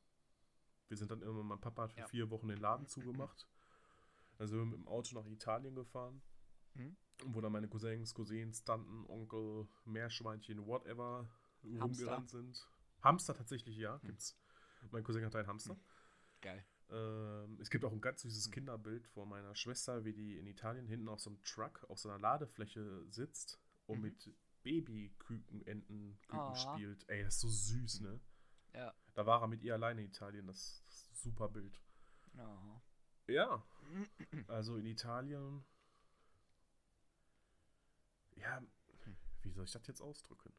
[0.88, 2.08] Wir sind dann immer, mein Papa hat für Ja.
[2.08, 3.48] vier Wochen den Laden zugemacht.
[4.38, 6.22] Also sind wir mit dem Auto nach Italien gefahren.
[6.76, 6.96] Mhm.
[7.26, 11.28] Wo dann meine Cousins, Cousins, Tanten, Onkel, Meerschweinchen, whatever
[11.64, 12.68] rumgerannt sind.
[13.02, 14.38] Hamster tatsächlich, ja, gibt's.
[14.92, 15.78] Mein Cousin hat einen Hamster.
[16.42, 16.64] Geil.
[16.90, 20.88] Ähm, es gibt auch ein ganz süßes Kinderbild von meiner Schwester, wie die in Italien
[20.88, 24.04] hinten auf so einem Truck auf so einer Ladefläche sitzt und Mhm.
[24.04, 24.32] mit
[24.64, 26.56] Babyküken, Enten, Küken Ah.
[26.56, 27.10] spielt.
[27.10, 28.20] Ey, das ist so süß, ne?
[28.74, 28.94] Ja.
[29.16, 31.82] Da war er mit ihr alleine in Italien, das, das ist ein super Bild.
[32.38, 32.82] Oh.
[33.28, 33.64] Ja,
[34.48, 35.66] also in Italien.
[38.38, 38.62] Ja,
[39.42, 40.54] wie soll ich das jetzt ausdrücken?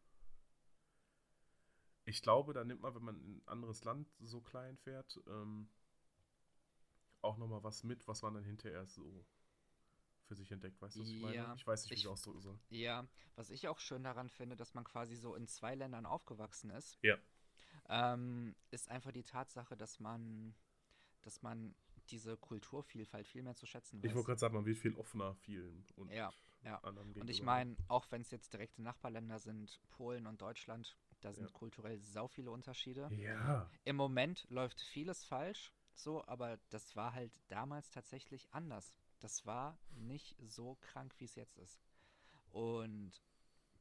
[2.04, 5.68] Ich glaube, da nimmt man, wenn man in ein anderes Land so klein fährt, ähm,
[7.20, 9.26] auch nochmal was mit, was man dann hinterher so
[10.24, 10.80] für sich entdeckt.
[10.80, 11.34] Weißt du, was ich meine?
[11.34, 12.58] Ja, Ich weiß nicht, wie ich ich- es ausdrücken soll.
[12.70, 16.70] Ja, was ich auch schön daran finde, dass man quasi so in zwei Ländern aufgewachsen
[16.70, 17.16] ist, Ja.
[17.88, 20.54] ähm, ist einfach die Tatsache, dass man,
[21.22, 21.74] dass man
[22.10, 24.14] diese Kulturvielfalt viel mehr zu schätzen Ich weiß.
[24.16, 26.32] wollte gerade sagen, man wird viel offener vielen und Ja,
[26.64, 26.78] ja.
[26.78, 31.32] anderen Und ich meine, auch wenn es jetzt direkte Nachbarländer sind, Polen und Deutschland, da
[31.32, 31.52] sind Ja.
[31.52, 33.10] kulturell sau viele Unterschiede.
[33.16, 38.94] Ja, Im Moment läuft vieles falsch, so, aber das war halt damals tatsächlich anders.
[39.20, 41.80] Das war nicht so krank, wie es jetzt ist.
[42.52, 43.20] Und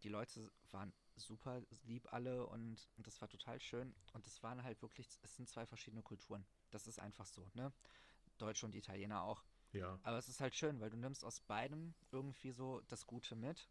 [0.04, 3.96] die Leute waren super lieb alle und, und das war total schön.
[4.14, 6.46] Und es waren halt wirklich, es sind zwei verschiedene Kulturen.
[6.72, 7.72] Das ist einfach so, ne?
[8.38, 9.44] Deutsche und Italiener auch.
[9.74, 10.00] ja.
[10.04, 13.70] Aber es ist halt schön, weil du nimmst aus beidem irgendwie so das Gute mit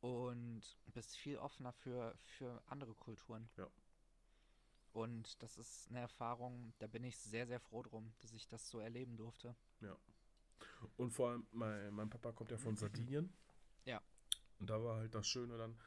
[0.00, 3.48] und bist viel offener für, für andere Kulturen.
[3.56, 3.68] Ja.
[4.92, 8.68] Und das ist eine Erfahrung, da bin ich sehr, sehr froh drum, dass ich das
[8.68, 9.54] so erleben durfte.
[10.96, 13.32] Und vor allem, mein, mein Papa kommt ja von Sardinien.
[13.84, 14.02] Ja.
[14.58, 15.78] Und da war halt das Schöne dann,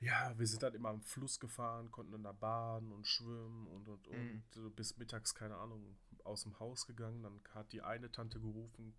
[0.00, 3.88] ja, wir sind dann immer am Fluss gefahren, konnten dann da baden und schwimmen und
[3.88, 4.56] und und.
[4.56, 4.72] Mhm.
[4.74, 7.22] Bis mittags, keine Ahnung, aus dem Haus gegangen.
[7.22, 8.94] Dann hat die eine Tante gerufen,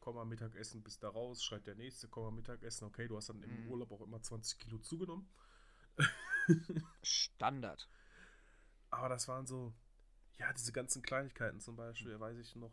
[0.00, 1.44] komm mal Mittagessen, bis da raus.
[1.44, 2.86] Schreit der nächste, komm mal Mittagessen.
[2.86, 3.66] Okay, du hast dann im Mhm.
[3.66, 5.28] Urlaub auch immer 20 Kilo zugenommen.
[7.02, 7.86] Standard.
[8.90, 9.72] Aber das waren so,
[10.38, 12.72] ja, diese ganzen Kleinigkeiten zum Beispiel, weiß ich noch,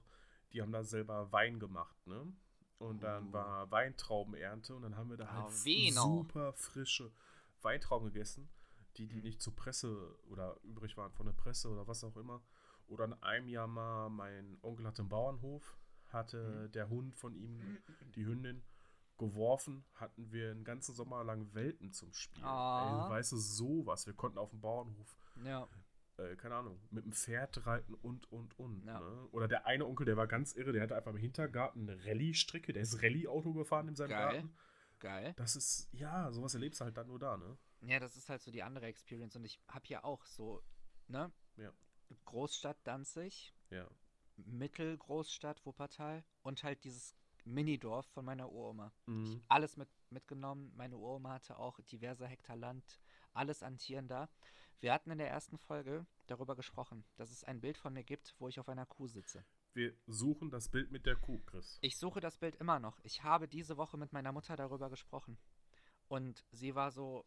[0.53, 2.33] die haben da selber Wein gemacht, ne?
[2.79, 3.33] Und dann Uh.
[3.33, 6.25] war Weintraubenernte und dann haben wir da Ah, halt Vino.
[6.25, 7.11] super frische
[7.61, 8.49] Weintrauben gegessen,
[8.97, 9.23] die, die Mhm.
[9.23, 12.41] nicht zur Presse oder übrig waren von der Presse oder was auch immer.
[12.87, 15.77] Oder in einem Jahr mal, mein Onkel hatte einen Bauernhof,
[16.09, 16.71] hatte Mhm.
[16.71, 17.77] der Hund von ihm,
[18.15, 18.63] die Hündin,
[19.17, 22.45] geworfen, hatten wir einen ganzen Sommer lang Welpen zum Spielen.
[22.45, 23.05] Ah.
[23.05, 24.05] Ey, weißt du, sowas.
[24.05, 25.67] Wir konnten auf dem Bauernhof Ja.
[26.17, 28.85] äh, keine Ahnung, mit dem Pferd reiten und, und, und.
[28.85, 28.99] Ja.
[28.99, 29.27] Ne?
[29.31, 32.73] Oder der eine Onkel, der war ganz irre, der hatte einfach im Hintergarten eine Rallye-Strecke,
[32.73, 34.33] der ist Rallye-Auto gefahren in seinem Geil.
[34.33, 34.55] Garten.
[34.99, 35.33] Geil.
[35.35, 37.57] Das ist, ja, sowas erlebst du halt dann nur da, ne?
[37.81, 39.35] Ja, das ist halt so die andere Experience.
[39.35, 40.63] Und ich habe ja auch so,
[41.07, 41.31] ne?
[41.55, 41.71] Ja.
[42.25, 43.87] Großstadt Danzig, Ja.
[44.37, 47.15] Mittelgroßstadt Wuppertal und halt dieses
[47.45, 48.91] Minidorf von meiner Uroma.
[49.05, 49.41] Mhm.
[49.47, 50.71] Alles mit, mitgenommen.
[50.75, 52.99] Meine Uroma hatte auch diverse Hektar Land,
[53.33, 54.29] alles an Tieren da.
[54.79, 58.35] Wir hatten in der ersten Folge darüber gesprochen, dass es ein Bild von mir gibt,
[58.37, 59.43] wo ich auf einer Kuh sitze.
[59.73, 61.77] Wir suchen das Bild mit der Kuh, Chris.
[61.81, 62.99] Ich suche das Bild immer noch.
[63.03, 65.37] Ich habe diese Woche mit meiner Mutter darüber gesprochen.
[66.07, 67.25] Und sie war so,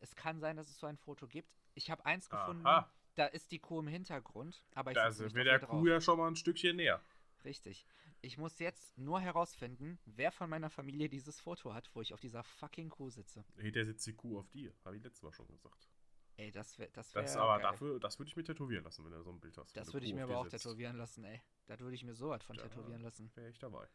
[0.00, 1.50] es kann sein, dass es so ein Foto gibt.
[1.74, 5.34] Ich habe eins gefunden, Aha, da ist die Kuh im Hintergrund, aber ich da sind
[5.34, 5.70] wir der drauf.
[5.70, 7.00] Kuh ja schon mal ein Stückchen näher.
[7.44, 7.86] Richtig.
[8.20, 12.20] Ich muss jetzt nur herausfinden, wer von meiner Familie dieses Foto hat, wo ich auf
[12.20, 13.44] dieser fucking Kuh sitze.
[13.56, 15.88] Hinterher sitzt die Kuh auf dir, habe ich letztes Mal schon gesagt.
[16.36, 17.62] Ey, das wäre das wär Das aber geil.
[17.62, 19.76] dafür, das würde ich mir tätowieren lassen, wenn du so ein Bild hast.
[19.76, 20.62] Das würde ich mir aber auch sitzt.
[20.64, 21.40] tätowieren lassen, ey.
[21.66, 22.62] Das würde ich mir so was von Ja.
[22.62, 23.30] tätowieren lassen.
[23.34, 23.88] Wäre ich dabei.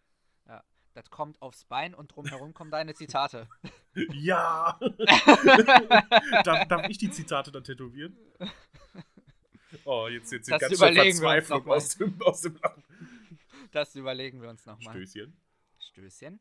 [0.93, 3.47] Das kommt aufs Bein und drumherum kommen deine Zitate.
[4.11, 4.79] Ja!
[6.43, 8.17] darf, darf ich die Zitate dann tätowieren?
[9.85, 11.75] Oh, jetzt, jetzt Das ganz überlegen wir uns Verzweiflung noch mal.
[11.77, 12.83] aus dem, aus dem Lachen.
[13.71, 14.93] Das überlegen wir uns nochmal.
[14.95, 15.35] Stößchen.
[15.79, 16.39] Stößchen.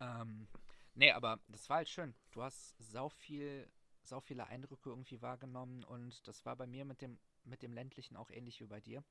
[0.00, 0.48] Ähm,
[0.94, 2.14] nee, aber das war halt schön.
[2.32, 3.68] Du hast sau viel,
[4.02, 8.16] sau viele Eindrücke irgendwie wahrgenommen und das war bei mir mit dem, mit dem ländlichen
[8.16, 9.04] auch ähnlich wie bei dir.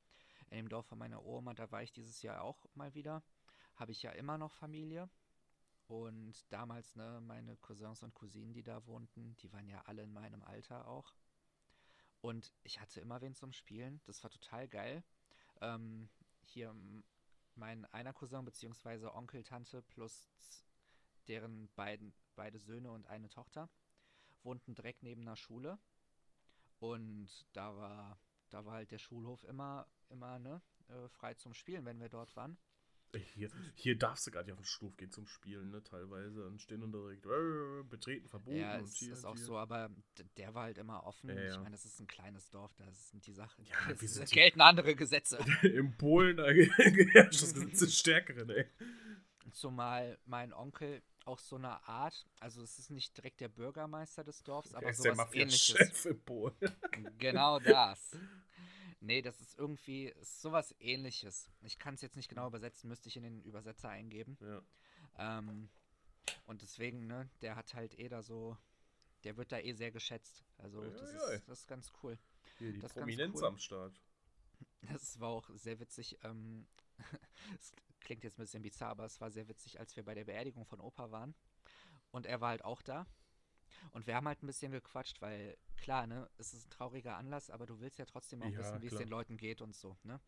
[0.49, 3.23] In dem Dorf von meiner Oma, da war ich dieses Jahr auch mal wieder.
[3.75, 5.09] Habe ich ja immer noch Familie.
[5.87, 10.13] Und damals, ne, meine Cousins und Cousinen, die da wohnten, die waren ja alle in
[10.13, 11.13] meinem Alter auch.
[12.25, 14.01] Und ich hatte immer wen zum Spielen.
[14.05, 15.03] Das war total geil.
[15.61, 16.09] Ähm,
[16.41, 16.75] hier
[17.53, 20.27] mein einer Cousin beziehungsweise Onkel, Tante plus
[21.27, 23.69] deren beiden, beide Söhne und eine Tochter
[24.41, 25.77] wohnten direkt neben einer Schule.
[26.79, 28.17] Und da war,
[28.49, 32.35] da war halt der Schulhof immer, immer ne, äh, frei zum Spielen, wenn wir dort
[32.35, 32.57] waren.
[33.19, 35.83] Hier, hier darfst du gar nicht auf den Stuf gehen zum Spielen, ne?
[35.83, 36.43] Teilweise.
[36.43, 38.57] Dann stehen und direkt äh, betreten, verboten.
[38.57, 39.45] Ja, es ist auch hier.
[39.45, 39.89] so, aber
[40.37, 41.29] der war halt immer offen.
[41.29, 41.51] Ja, ja.
[41.51, 43.65] Ich meine, das ist ein kleines Dorf, da sind die Sachen.
[43.65, 45.37] Ja, es sind gelten andere Gesetze.
[45.63, 48.65] Im Polen da herrscht das Gesetz des Stärkeren, ey.
[49.51, 54.43] Zumal mein Onkel auch so eine Art, also es ist nicht direkt der Bürgermeister des
[54.43, 55.73] Dorfs, aber Er ist der sowas ähnliches.
[55.73, 56.55] Mafia-Chef im Polen.
[57.17, 58.11] Genau das.
[59.05, 61.51] Nee, das ist irgendwie ist sowas ähnliches.
[61.61, 64.35] Ich kann es jetzt nicht genau übersetzen, müsste ich in den Übersetzer eingeben.
[64.41, 64.61] Ja.
[65.39, 65.69] Ähm,
[66.47, 68.57] und deswegen, ne, der hat halt eh da so,
[69.23, 70.43] der wird da eh sehr geschätzt.
[70.57, 71.35] Also Ui, das, ui.
[71.35, 72.17] ist, das ist ganz cool.
[72.57, 73.47] Hier, die Das Prominenz cool.
[73.47, 74.01] am Start.
[74.81, 76.17] Das war auch sehr witzig.
[76.23, 76.67] Ähm,
[77.59, 80.25] es klingt jetzt ein bisschen bizarr, aber es war sehr witzig, als wir bei der
[80.25, 81.35] Beerdigung von Opa waren.
[82.11, 83.05] Und er war halt auch da.
[83.91, 87.49] Und wir haben halt ein bisschen gequatscht, weil klar, ne, es ist ein trauriger Anlass,
[87.49, 89.01] aber du willst ja trotzdem auch Ja, wissen, wie es klar.
[89.01, 90.19] den Leuten geht und so, ne?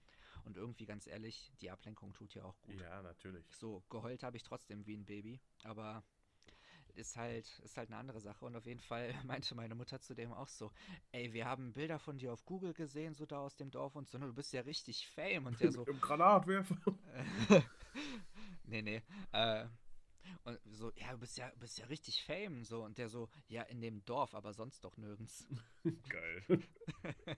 [0.46, 2.76] Und irgendwie, ganz ehrlich, die Ablenkung tut ja auch gut.
[2.82, 3.46] Ja, natürlich.
[3.50, 6.04] So, geheult habe ich trotzdem wie ein Baby, aber
[6.96, 8.46] ist halt, ist halt eine andere Sache.
[8.46, 10.72] Und auf jeden Fall meinte meine Mutter zu dem auch so,
[11.12, 14.10] ey, wir haben Bilder von dir auf Google gesehen, so da aus dem Dorf und
[14.10, 15.46] so, ne, du bist ja richtig fame.
[15.48, 16.78] Und der so, Im Granatwerfer.
[18.64, 19.02] nee, nee.
[19.32, 19.66] Äh,
[20.44, 22.64] und so, ja, du bist ja, bist ja richtig fame.
[22.64, 25.48] So, und der so, ja, in dem Dorf, aber sonst doch nirgends.
[26.10, 26.44] Geil.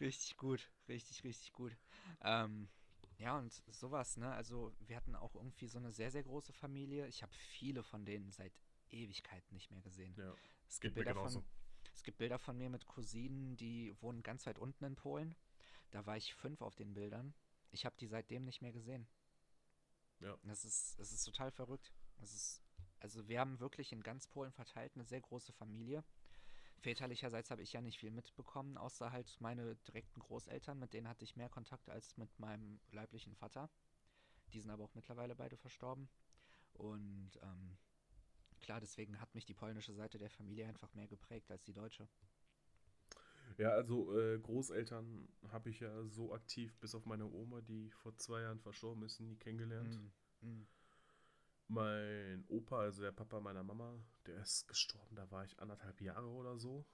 [0.00, 1.76] richtig gut, richtig, richtig gut.
[2.22, 2.68] Ähm,
[3.18, 4.30] ja, und sowas, ne?
[4.32, 7.06] Also, wir hatten auch irgendwie so eine sehr, sehr große Familie.
[7.08, 8.52] Ich habe viele von denen seit
[8.90, 10.14] Ewigkeiten nicht mehr gesehen.
[10.16, 10.32] Ja,
[10.68, 11.40] Es gibt, Bilder genauso.
[11.40, 11.48] von,
[11.94, 15.34] es gibt Bilder von mir mit Cousinen, die wohnen ganz weit unten in Polen.
[15.90, 17.34] Da war ich fünf auf den Bildern.
[17.70, 19.06] Ich habe die seitdem nicht mehr gesehen.
[20.20, 20.36] Ja.
[20.44, 21.92] Das ist, das ist total verrückt.
[22.18, 22.62] Das ist,
[23.00, 26.04] also wir haben wirklich in ganz Polen verteilt eine sehr große Familie.
[26.80, 31.24] Väterlicherseits habe ich ja nicht viel mitbekommen, außer halt meine direkten Großeltern, mit denen hatte
[31.24, 33.68] ich mehr Kontakt als mit meinem leiblichen Vater.
[34.52, 36.08] Die sind aber auch mittlerweile beide verstorben.
[36.74, 37.76] Und ähm,
[38.60, 42.08] klar, deswegen hat mich die polnische Seite der Familie einfach mehr geprägt als die deutsche.
[43.58, 48.16] Ja, also äh, Großeltern habe ich ja so aktiv, bis auf meine Oma, die vor
[48.16, 50.00] zwei Jahren verstorben ist, nie kennengelernt.
[50.42, 50.66] Mm, mm.
[51.68, 56.26] Mein Opa, also der Papa meiner Mama, der ist gestorben, da war ich anderthalb Jahre
[56.28, 56.86] oder so.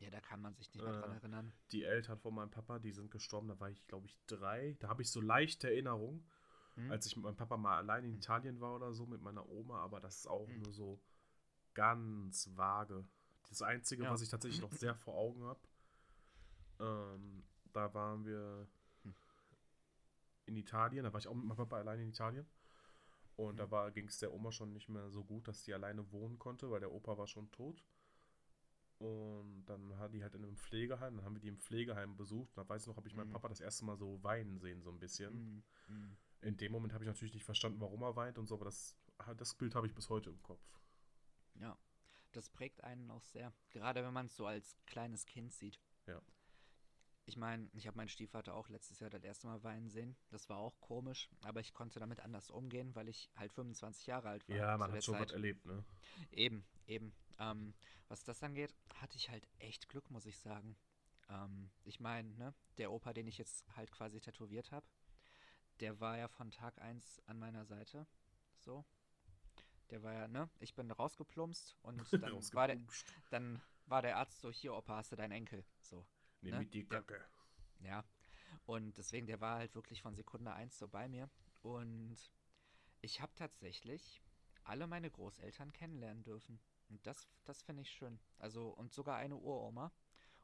[0.00, 1.52] Ja, da kann man sich nicht mehr dran Äh, erinnern.
[1.72, 4.76] Die Eltern von meinem Papa, die sind gestorben, da war ich, glaube ich, drei.
[4.80, 6.24] Da habe ich so leichte Erinnerung,
[6.76, 6.90] Hm?
[6.90, 9.78] als ich mit meinem Papa mal allein in Italien war oder so, mit meiner Oma,
[9.80, 10.62] aber das ist auch Mhm.
[10.62, 11.00] nur so
[11.74, 13.04] ganz vage.
[13.48, 14.10] Das Einzige, Ja.
[14.10, 15.60] was ich tatsächlich noch sehr vor Augen habe,
[16.80, 18.66] ähm, da waren wir
[20.46, 22.46] in Italien, da war ich auch mit meinem Papa allein in Italien.
[23.36, 23.70] Und Hm.
[23.70, 26.70] da ging es der Oma schon nicht mehr so gut, dass sie alleine wohnen konnte,
[26.70, 27.84] weil der Opa war schon tot.
[28.98, 32.54] Und dann hat die halt in einem Pflegeheim, dann haben wir die im Pflegeheim besucht.
[32.56, 33.32] Da weiß ich noch, habe ich meinen Mhm.
[33.32, 35.62] Papa das erste Mal so weinen sehen, so ein bisschen.
[35.88, 36.16] Mm, mm.
[36.42, 38.98] In dem Moment habe ich natürlich nicht verstanden, warum er weint und so, aber das,
[39.38, 40.60] das Bild habe ich bis heute im Kopf.
[41.54, 41.78] Ja,
[42.32, 43.54] das prägt einen auch sehr.
[43.70, 45.80] Gerade wenn man es so als kleines Kind sieht.
[46.06, 46.20] Ja.
[47.30, 50.16] Ich meine, ich habe meinen Stiefvater auch letztes Jahr das erste Mal weinen sehen.
[50.30, 54.30] Das war auch komisch, aber ich konnte damit anders umgehen, weil ich halt 25 Jahre
[54.30, 54.56] alt war.
[54.56, 55.84] Ja, man hat schon was erlebt, ne?
[56.32, 57.12] Eben, eben.
[57.38, 57.72] Ähm,
[58.08, 60.76] was das angeht, hatte ich halt echt Glück, muss ich sagen.
[61.28, 64.86] Ähm, ich meine, ne, der Opa, den ich jetzt halt quasi tätowiert habe,
[65.78, 68.08] der war ja von Tag 1 an meiner Seite.
[68.58, 68.84] So.
[69.90, 72.80] Der war ja, ne, ich bin rausgeplumpst und dann war, der,
[73.30, 75.64] dann war der Arzt so, hier, Opa, hast du deinen Enkel.
[75.80, 76.04] So.
[76.42, 76.60] Nimm ne?
[76.60, 77.24] mit die Der- Kacke.
[77.80, 78.04] Ja.
[78.66, 81.28] Und deswegen, der war halt wirklich von Sekunde 1 so bei mir.
[81.62, 82.16] Und
[83.00, 84.22] ich habe tatsächlich
[84.64, 86.60] alle meine Großeltern kennenlernen dürfen.
[86.88, 88.18] Und das, das finde ich schön.
[88.38, 89.92] Also, und sogar eine Uroma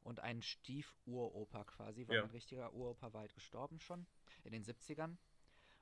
[0.03, 2.23] und ein Stiefuropa quasi, weil Ja.
[2.23, 4.07] mein richtiger Uropa war halt gestorben schon
[4.45, 5.17] in den 70ern.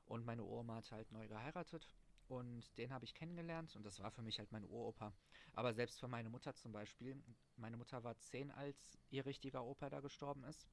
[0.07, 1.87] Und meine Uroma hat halt neu geheiratet.
[2.29, 5.13] Und den habe ich kennengelernt und das war für mich halt mein Uropa.
[5.53, 7.23] Aber selbst für meine Mutter zum Beispiel,
[7.57, 10.67] meine Mutter war zehn, als ihr richtiger Opa da gestorben ist.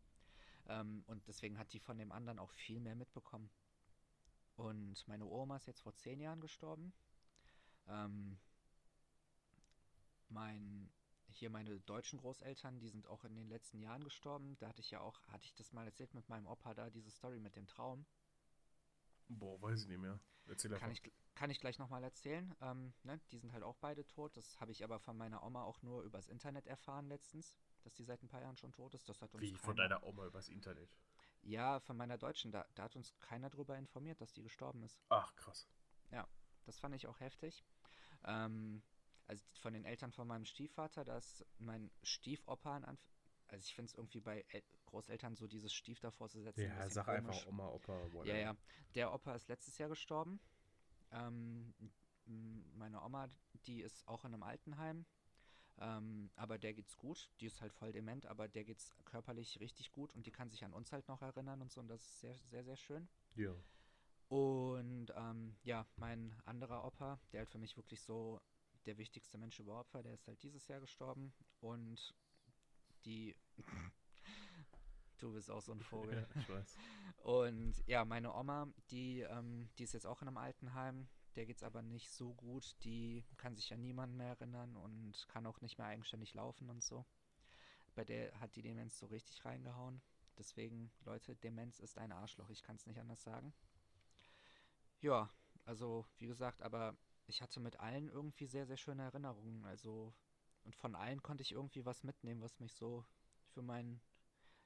[0.67, 3.49] Ähm, und deswegen hat die von dem anderen auch viel mehr mitbekommen.
[4.55, 6.93] Und meine Oma ist jetzt vor zehn Jahren gestorben.
[7.87, 8.37] Ähm,
[10.29, 10.89] mein,
[11.27, 14.55] hier meine deutschen Großeltern, die sind auch in den letzten Jahren gestorben.
[14.59, 17.11] Da hatte ich ja auch, hatte ich das mal erzählt mit meinem Opa da, diese
[17.11, 18.05] Story mit dem Traum.
[19.27, 20.19] Boah, weiß ich nicht mehr.
[20.51, 20.71] Erzähl.
[20.77, 21.01] Kann ich,
[21.33, 22.53] kann ich gleich nochmal erzählen.
[22.61, 24.35] Ähm, ne, die sind halt auch beide tot.
[24.35, 28.03] Das habe ich aber von meiner Oma auch nur übers Internet erfahren letztens, dass die
[28.03, 29.07] seit ein paar Jahren schon tot ist.
[29.07, 30.95] Das hat uns Wie von keiner- deiner Oma übers Internet.
[31.41, 32.51] Ja, von meiner Deutschen.
[32.51, 34.99] Da, da hat uns keiner drüber informiert, dass die gestorben ist.
[35.09, 35.67] Ach, krass.
[36.65, 37.65] Das fand ich auch heftig.
[38.23, 38.83] Ähm,
[39.25, 42.77] also von den Eltern von meinem Stiefvater, da ist mein Stiefopa
[43.51, 46.61] Also ich finde es irgendwie bei El Großeltern so dieses Stief davor zu setzen.
[46.61, 47.35] ein Ja, bisschen sag komisch.
[47.35, 48.25] einfach Oma, Opa, whatever.
[48.25, 48.57] Ja, ja.
[48.95, 50.39] Der Opa ist letztes Jahr gestorben.
[51.11, 51.73] Ähm,
[52.25, 53.29] meine Oma,
[53.65, 55.05] die ist auch in einem Altenheim.
[55.79, 57.29] Ähm, aber der geht's gut.
[57.39, 60.63] Die ist halt voll dement, aber der geht's körperlich richtig gut und die kann sich
[60.63, 61.81] an uns halt noch erinnern und so.
[61.81, 63.07] Und das ist sehr, sehr, sehr schön.
[63.35, 63.53] Ja.
[64.29, 68.39] Und ähm, ja, mein anderer Opa, der halt für mich wirklich so
[68.85, 71.33] der wichtigste Mensch überhaupt war, der ist halt dieses Jahr gestorben.
[71.59, 72.13] Und
[73.05, 73.35] die.
[75.21, 76.27] Du bist auch so ein Vogel.
[76.35, 76.77] ja, ich weiß.
[77.23, 81.07] Und ja, meine Oma, die, ähm, die ist jetzt auch in einem Altenheim.
[81.35, 82.75] Der geht's aber nicht so gut.
[82.83, 86.83] Die kann sich an niemanden mehr erinnern und kann auch nicht mehr eigenständig laufen und
[86.83, 87.05] so.
[87.95, 90.01] Bei der hat die Demenz so richtig reingehauen.
[90.37, 92.49] Deswegen, Leute, Demenz ist ein Arschloch.
[92.49, 93.53] Ich kann es nicht anders sagen.
[95.01, 95.29] Ja,
[95.65, 96.95] also wie gesagt, aber
[97.27, 99.63] ich hatte mit allen irgendwie sehr, sehr schöne Erinnerungen.
[99.65, 100.13] Also,
[100.63, 103.05] und von allen konnte ich irgendwie was mitnehmen, was mich so
[103.53, 104.01] für meinen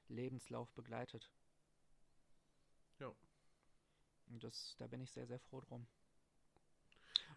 [0.08, 1.30] Lebenslauf begleitet.
[2.98, 3.12] Ja.
[4.28, 5.86] Und das, da bin ich sehr, sehr froh drum.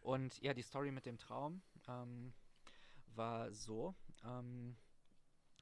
[0.02, 2.34] Und ja, die Story mit dem Traum ähm,
[3.16, 3.96] war so.
[4.24, 4.76] Ähm,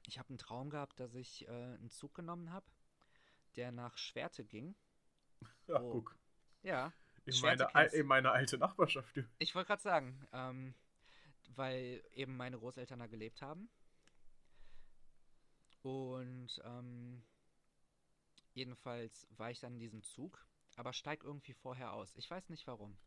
[0.06, 2.66] ich habe einen Traum gehabt, dass ich äh, einen Zug genommen habe,
[3.56, 4.74] der nach Schwerte ging.
[5.66, 5.90] Ja, Oh.
[5.92, 6.16] guck.
[6.62, 6.92] Ja,
[7.26, 9.18] In Schwerte meine, in meine alte Nachbarschaft.
[9.38, 10.74] ich wollte gerade sagen, ähm,
[11.54, 13.68] weil eben meine Großeltern da gelebt haben.
[15.88, 17.22] Und ähm,
[18.52, 20.46] jedenfalls war ich dann in diesem Zug,
[20.76, 22.14] aber steig irgendwie vorher aus.
[22.16, 22.98] Ich weiß nicht warum.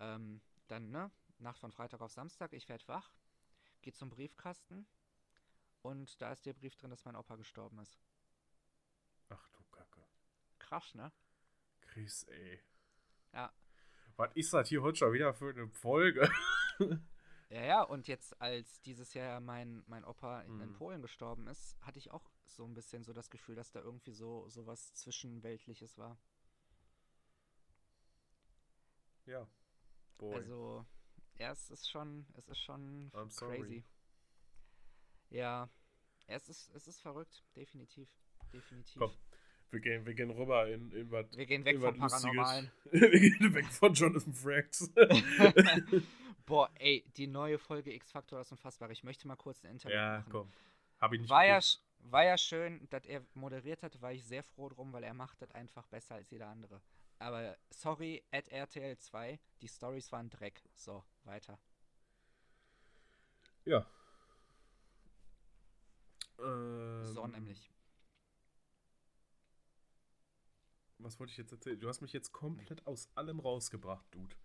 [0.00, 3.10] Ähm, dann, ne, Nacht von Freitag auf Samstag, ich werd wach,
[3.80, 4.86] geh zum Briefkasten
[5.80, 7.98] und da ist der Brief drin, dass mein Opa gestorben ist.
[9.30, 10.04] Ach du Kacke.
[10.58, 11.10] Krass, ne?
[11.80, 12.60] Chris, ey.
[13.32, 13.50] Ja.
[14.16, 16.30] Was ist das hier heute schon wieder für eine Folge?
[17.54, 20.72] Ja, ja, und jetzt, als dieses Jahr mein, mein Opa in, in Mhm.
[20.72, 24.10] Polen gestorben ist, hatte ich auch so ein bisschen so das Gefühl, dass da irgendwie
[24.10, 26.18] so, so was Zwischenweltliches war.
[29.26, 29.46] ja.
[30.18, 30.34] Boy.
[30.34, 30.84] Also,
[31.38, 33.84] ja, es ist schon, es ist schon crazy.
[35.30, 35.70] Ja,
[36.26, 38.08] es ist, es ist verrückt, definitiv.
[38.52, 38.98] Definitiv.
[38.98, 39.12] Komm,
[39.70, 41.26] wir gehen, wir gehen rüber in, in was.
[41.36, 41.96] Wir gehen weg in vom.
[41.98, 42.70] Paranormalen.
[42.90, 44.90] wir gehen weg von Jonathan Frakes.
[46.46, 48.90] Boah, ey, die neue Folge X-Factor ist unfassbar.
[48.90, 50.30] Ich möchte mal kurz ein Interview ja, machen.
[50.30, 50.52] komm.
[51.00, 51.58] Hab ich nicht War ja,
[52.00, 55.40] war ja schön, dass er moderiert hat, war ich sehr froh drum, weil er macht
[55.40, 56.82] das einfach besser als jeder andere.
[57.18, 60.62] Aber sorry, at RTL 2, die Stories waren Dreck.
[60.74, 61.58] So, weiter.
[63.64, 63.86] Ja.
[66.38, 67.70] Ähm, so nämlich.
[70.98, 71.80] Was wollte ich jetzt erzählen?
[71.80, 74.36] Du hast mich jetzt komplett aus allem rausgebracht, Dude.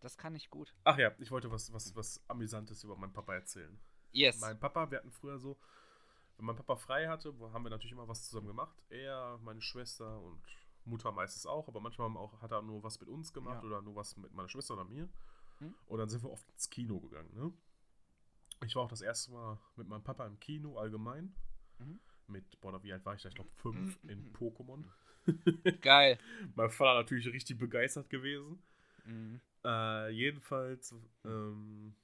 [0.00, 0.74] Das kann ich gut.
[0.84, 3.78] Ach ja, ich wollte was, was, was Amüsantes über meinen Papa erzählen.
[4.12, 4.40] Yes.
[4.40, 5.58] Mein Papa, wir hatten früher so,
[6.36, 8.76] wenn mein Papa frei hatte, haben wir natürlich immer was zusammen gemacht.
[8.88, 10.42] Er, meine Schwester und
[10.84, 13.66] Mutter meistens auch, aber manchmal auch, hat er nur was mit uns gemacht Ja.
[13.66, 15.08] oder nur was mit meiner Schwester oder mir.
[15.58, 15.74] Hm?
[15.86, 17.30] Und dann sind wir oft ins Kino gegangen.
[17.34, 17.52] Ne?
[18.64, 21.34] Ich war auch das erste Mal mit meinem Papa im Kino allgemein.
[21.78, 22.00] Mhm.
[22.26, 23.28] Mit, boah, wie alt war ich da?
[23.28, 24.84] Ich glaube fünf in Pokémon.
[25.80, 26.18] Geil.
[26.54, 28.62] mein Vater natürlich richtig begeistert gewesen.
[29.04, 29.40] Mhm.
[29.64, 30.94] Äh, jedenfalls,
[31.24, 31.94] ähm,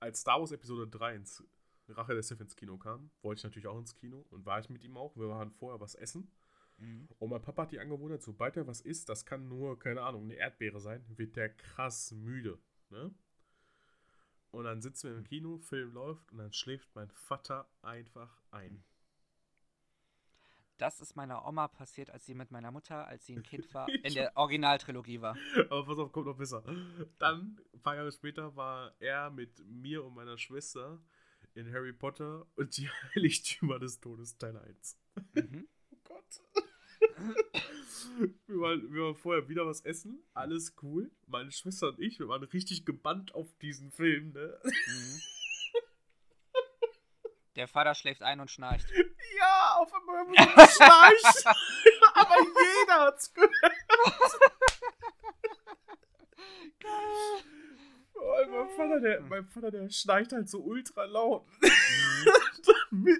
[0.00, 1.44] als Star Wars Episode 3 ins
[1.88, 4.70] Rache der Sith ins Kino kam, wollte ich natürlich auch ins Kino und war ich
[4.70, 5.16] mit ihm auch.
[5.16, 6.30] Wir waren vorher was essen.
[6.78, 7.08] Mhm.
[7.18, 10.24] Und mein Papa hat die angewohnt, sobald er was isst, das kann nur, keine Ahnung,
[10.24, 12.58] eine Erdbeere sein, wird der krass müde.
[12.90, 13.14] Ne?
[14.50, 18.82] Und dann sitzen wir im Kino, Film läuft und dann schläft mein Vater einfach ein.
[20.80, 23.86] Das ist meiner Oma passiert, als sie mit meiner Mutter, als sie ein Kind war,
[24.02, 25.36] in der Originaltrilogie war.
[25.68, 26.64] Aber pass auf, kommt noch besser.
[27.18, 30.98] Dann, ein paar Jahre später, war er mit mir und meiner Schwester
[31.52, 34.98] in Harry Potter und die Heiligtümer des Todes Teil 1.
[35.34, 35.68] Mhm.
[35.92, 36.40] Oh Gott.
[38.46, 41.10] wir, waren, wir waren vorher wieder was essen, alles cool.
[41.26, 44.58] Meine Schwester und ich, wir waren richtig gebannt auf diesen Film, ne?
[44.64, 45.20] Mhm.
[47.56, 48.88] Der Vater schläft ein und schnarcht.
[49.38, 49.49] Ja,
[49.80, 51.46] auf wir so geschnarcht.
[52.14, 53.52] Aber jeder hat's gehört.
[58.14, 61.46] Oh, mein Vater, der, mein Vater, der schneit halt so ultra laut.
[62.90, 63.18] Mhm.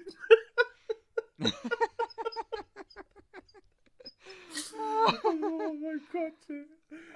[4.74, 6.66] Oh mein Gott, ey.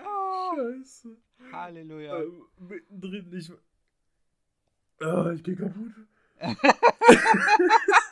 [0.05, 1.17] Oh, Scheiße.
[1.53, 2.23] Halleluja.
[2.23, 3.53] Ähm, mittendrin nicht.
[5.01, 5.93] Ah, ich geh kaputt.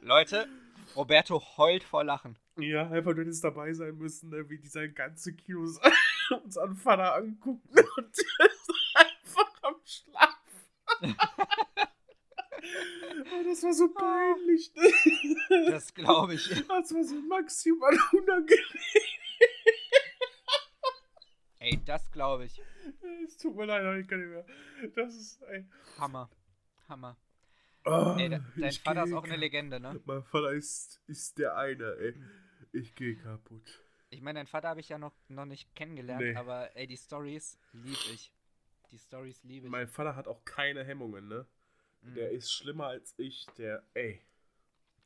[0.00, 0.48] Leute,
[0.96, 2.38] Roberto heult vor Lachen.
[2.58, 5.60] Ja, einfach nur jetzt dabei sein müssen, ne, wie dieser ganze Kino
[6.44, 7.76] uns an Vater angucken und
[8.18, 10.36] der ist einfach am Schlafen.
[13.34, 15.70] Oh, das war so peinlich, ne?
[15.70, 16.48] Das glaube ich.
[16.48, 18.62] Das war so maximal unangenehm.
[21.58, 22.60] Ey, das glaube ich.
[23.24, 24.44] Es tut mir leid, aber ich kann nicht mehr.
[24.94, 25.66] Das ist, ey.
[25.98, 26.28] Hammer.
[26.92, 27.16] Hammer.
[27.84, 30.00] Oh, Ey, de dein Vater ist auch eine Legende, ne?
[30.04, 32.14] Mein Vater ist, ist der eine, ey.
[32.72, 33.80] Ich gehe kaputt.
[34.10, 36.36] Ich meine, deinen Vater habe ich ja noch, noch nicht kennengelernt, Nee.
[36.36, 38.32] aber ey, die Stories liebe ich.
[38.90, 39.70] Die Stories liebe ich.
[39.72, 41.46] Mein Vater hat auch keine Hemmungen, ne?
[42.02, 42.14] Mhm.
[42.14, 44.20] Der ist schlimmer als ich, der, ey.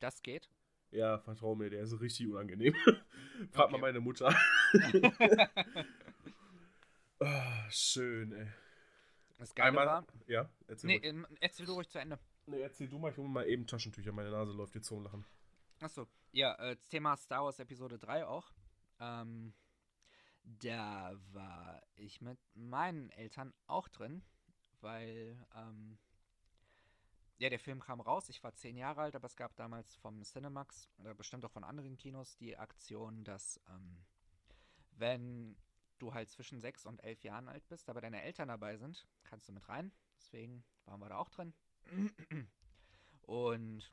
[0.00, 0.50] Das geht.
[0.90, 2.74] Ja, vertrau mir, der ist richtig unangenehm.
[3.52, 3.80] Frag mal Okay.
[3.80, 4.34] meine Mutter.
[7.18, 8.48] Ah, schön, ey.
[9.38, 10.06] Das Geile Einmal, war.
[10.26, 11.04] ja, erzähl Nee, ruhig.
[11.06, 12.18] ähm, erzähl du ruhig zu Ende.
[12.46, 15.24] nee, erzähl du mal, ich hole mal eben Taschentücher, meine Nase läuft jetzt zum Lachen.
[15.80, 18.50] Achso, ja, äh, das Thema Star Wars Episode 3 auch.
[18.98, 19.52] Ähm,
[20.42, 24.22] da war ich mit meinen Eltern auch drin,
[24.80, 25.98] weil, ähm,
[27.38, 28.30] ja, der Film kam raus.
[28.30, 31.64] Ich war zehn Jahre alt, aber es gab damals vom Cinemax oder bestimmt auch von
[31.64, 33.98] anderen Kinos die Aktion, dass, ähm,
[34.92, 35.56] wenn
[35.98, 39.48] du halt zwischen sechs und elf Jahren alt bist, aber deine Eltern dabei sind, kannst
[39.48, 39.92] du mit rein.
[40.18, 41.54] Deswegen waren wir da auch drin.
[43.22, 43.92] Und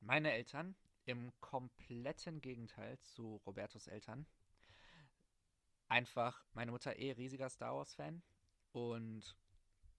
[0.00, 0.74] meine Eltern
[1.06, 4.26] im kompletten Gegenteil zu Robertos Eltern.
[5.88, 8.22] Einfach meine Mutter eh riesiger Star Wars-Fan
[8.72, 9.36] und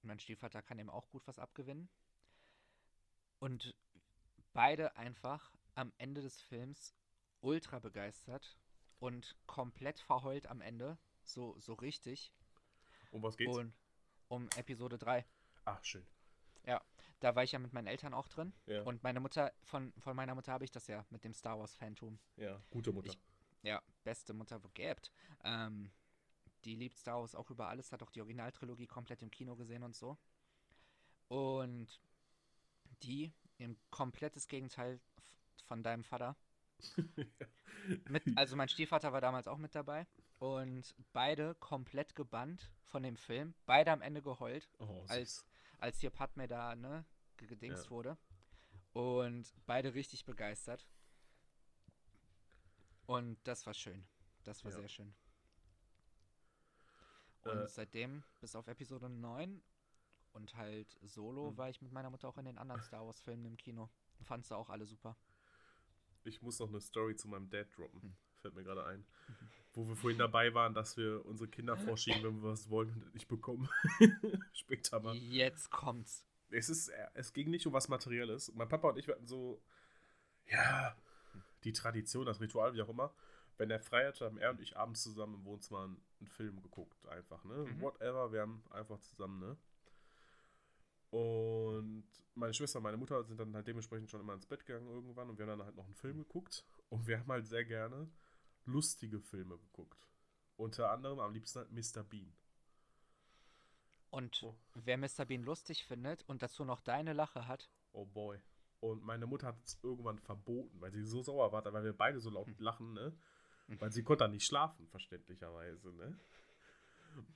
[0.01, 1.89] mein Stiefvater kann ihm auch gut was abgewinnen.
[3.39, 3.76] Und
[4.53, 6.95] beide einfach am Ende des Films
[7.41, 8.58] ultra begeistert
[9.00, 10.98] und komplett verheult am Ende.
[11.24, 12.32] So, so richtig.
[13.12, 13.56] Um was geht's?
[13.56, 13.74] Und
[14.28, 15.26] um Episode 3.
[15.66, 16.06] Ach, schön.
[17.22, 18.54] Da war ich ja mit meinen Eltern auch drin.
[18.66, 21.58] Ja, Und meine Mutter, von, von meiner Mutter habe ich das ja mit dem Star
[21.58, 22.20] Wars-Phantom.
[22.36, 23.14] ja, gute Mutter.
[23.14, 23.20] Ich-
[23.64, 25.12] Ja, beste Mutter, wo gäbt.
[25.46, 25.91] Ähm,
[26.66, 29.82] die liebt Star Wars auch über alles, hat auch die Originaltrilogie komplett im Kino gesehen
[29.84, 30.18] und so.
[31.30, 32.02] Und
[33.02, 35.00] die, im komplettes Gegenteil
[35.64, 36.36] von deinem Vater.
[38.09, 40.07] Mit, also mein Stiefvater war damals auch mit dabei.
[40.39, 43.53] Und beide komplett gebannt von dem Film.
[43.65, 45.45] Beide am Ende geheult oh, als,
[45.80, 47.05] als hier Padme da, ne,
[47.38, 47.89] ge- gedingst Ja.
[47.91, 48.17] wurde.
[48.93, 50.88] Und beide richtig begeistert.
[53.05, 54.03] Und das war schön.
[54.43, 54.80] Das war Ja.
[54.80, 55.13] sehr schön.
[57.43, 57.67] Und Äh.
[57.67, 59.61] seitdem, bis auf Episode 9
[60.34, 61.57] und halt Solo, Hm.
[61.57, 63.89] war ich mit meiner Mutter auch in den anderen Star Wars-Filmen im Kino.
[64.23, 65.15] Fandst du auch alle super.
[66.26, 68.01] Ich muss noch eine Story zu meinem Dad droppen.
[68.01, 68.13] Hm.
[68.41, 69.05] Fällt mir gerade ein.
[69.73, 73.13] Wo wir vorhin dabei waren, dass wir unsere Kinder vorschieben, wenn wir was wollen und
[73.13, 73.69] nicht bekommen.
[74.53, 75.15] Später mal.
[75.15, 76.26] Jetzt kommt's.
[76.49, 78.51] Es, ist, es ging nicht um was Materielles.
[78.55, 79.61] Mein Papa und ich hatten so,
[80.47, 80.95] ja,
[81.63, 83.13] die Tradition, das Ritual, wie auch immer.
[83.57, 86.61] Wenn er frei hatte, haben er und ich abends zusammen im Wohnzimmer einen, einen Film
[86.61, 87.05] geguckt.
[87.07, 87.55] Einfach, ne?
[87.55, 87.82] Mhm.
[87.82, 89.57] Whatever, wir haben einfach zusammen, ne?
[91.16, 92.03] Und
[92.34, 95.30] meine Schwester und meine Mutter sind dann halt dementsprechend schon immer ins Bett gegangen irgendwann
[95.30, 96.66] und wir haben dann halt noch einen Film geguckt.
[96.89, 98.09] Und wir haben halt sehr gerne
[98.66, 100.09] lustige Filme geguckt.
[100.57, 102.03] Unter anderem am liebsten halt Mr.
[102.03, 102.34] Bean.
[104.09, 104.55] Und Oh.
[104.74, 105.24] wer Mr.
[105.26, 108.38] Bean lustig findet und dazu noch deine Lache hat, Oh boy.
[108.82, 112.20] Und meine Mutter hat es irgendwann verboten, weil sie so sauer war, weil wir beide
[112.20, 113.18] so laut lachen, ne?
[113.80, 116.20] Weil sie konnte dann nicht schlafen, verständlicherweise, ne?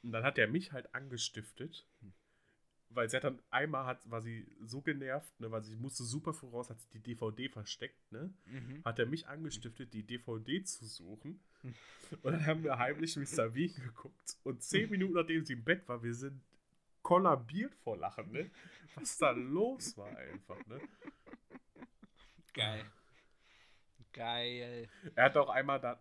[0.04, 1.88] Und dann hat er mich halt angestiftet,
[2.90, 6.34] weil sie hat dann einmal hat, war sie so genervt, ne, weil sie musste super
[6.34, 8.34] voraus, hat sie die DVD versteckt, ne?
[8.46, 8.82] mhm.
[8.84, 11.40] Hat er mich angestiftet, die DVD zu suchen.
[12.24, 13.50] Und dann haben wir heimlich Mr.
[13.50, 14.38] Bean geguckt.
[14.44, 16.42] Und zehn Minuten nachdem sie im Bett war, wir sind
[17.04, 18.50] kollabiert vor Lachen, ne?
[18.96, 20.80] Was da los war einfach, ne?
[22.54, 22.86] geil.
[24.12, 24.90] Geil.
[25.16, 26.00] Er hat auch einmal da,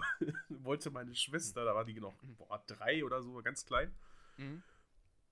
[0.48, 3.94] wollte meine Schwester, da war die noch boah, drei oder so, ganz klein,
[4.36, 4.62] Mhm.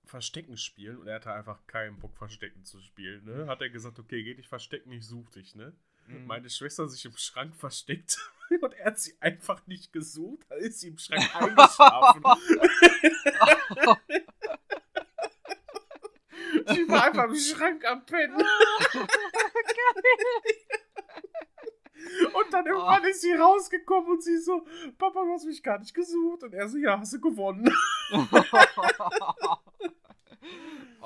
[0.07, 3.25] Verstecken spielen und er hatte einfach keinen Bock, Verstecken zu spielen.
[3.25, 3.47] Ne?
[3.47, 5.55] Hat er gesagt, okay, geh dich verstecken, ich such dich.
[5.55, 5.73] Ne?
[6.07, 6.25] Mhm.
[6.25, 8.17] Meine Schwester sich im Schrank versteckt
[8.61, 12.23] und er hat sie einfach nicht gesucht, da ist sie im Schrank eingeschlafen.
[16.67, 18.41] sie war einfach im Schrank am Pennen.
[22.33, 24.65] Und dann irgendwann ist sie rausgekommen und sie so,
[24.97, 26.43] Papa, du hast mich gar nicht gesucht.
[26.43, 27.69] Und er so, ja, hast du gewonnen.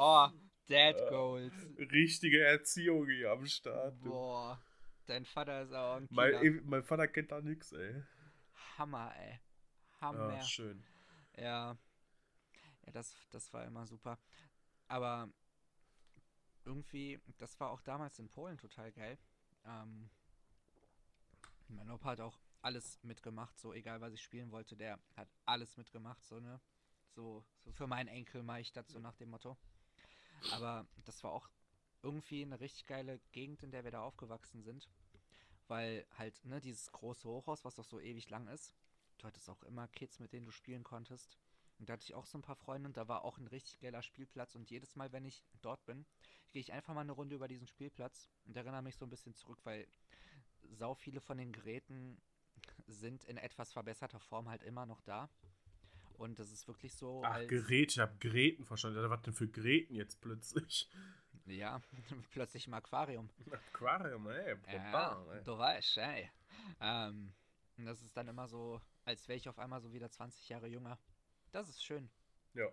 [0.01, 0.29] Oh,
[0.67, 1.53] Dad Goals.
[1.77, 3.95] Richtige Erziehung hier am Start.
[4.03, 4.09] du.
[4.09, 4.61] Boah,
[5.05, 8.03] dein Vater ist auch ein Mein, ey, mein Vater kennt da nix, ey.
[8.77, 9.39] Hammer, ey.
[9.99, 10.33] Hammer.
[10.33, 10.83] Ja, schön.
[11.37, 11.77] Ja.
[12.85, 14.17] Ja, das, das war immer super.
[14.87, 15.29] Aber
[16.65, 19.17] irgendwie, das war auch damals in Polen total geil.
[19.65, 20.09] Ähm,
[21.67, 25.77] mein Opa hat auch alles mitgemacht, so egal was ich spielen wollte, der hat alles
[25.77, 26.59] mitgemacht, so, ne?
[27.13, 29.57] So, so für meinen Enkel mache ich das so nach dem Motto.
[30.51, 31.49] Aber das war auch
[32.01, 34.89] irgendwie eine richtig geile Gegend, in der wir da aufgewachsen sind.
[35.67, 38.75] Weil halt, ne, dieses große Hochhaus, was doch so ewig lang ist,
[39.19, 41.37] du hattest auch immer Kids, mit denen du spielen konntest.
[41.79, 43.79] Und da hatte ich auch so ein paar Freunde und da war auch ein richtig
[43.79, 44.55] geiler Spielplatz.
[44.55, 46.05] Und jedes Mal, wenn ich dort bin,
[46.51, 49.33] gehe ich einfach mal eine Runde über diesen Spielplatz und erinnere mich so ein bisschen
[49.35, 49.87] zurück, weil
[50.69, 52.21] sau viele von den Geräten
[52.87, 55.29] sind in etwas verbesserter Form halt immer noch da.
[56.21, 59.01] Und das ist wirklich so Ach, als, Gerät, ich hab Geräten verstanden.
[59.01, 60.87] Ja, Was denn für Geräten jetzt plötzlich?
[61.47, 61.81] ja,
[62.31, 63.27] plötzlich im Aquarium.
[63.49, 65.43] Aquarium, ey, Ja, brutal, ey.
[65.43, 66.29] du weißt, ey.
[66.79, 67.33] Ähm,
[67.75, 70.67] und das ist dann immer so, als wäre ich auf einmal so wieder 20 Jahre
[70.67, 70.99] jünger.
[71.51, 72.07] Das ist schön.
[72.53, 72.67] Ja.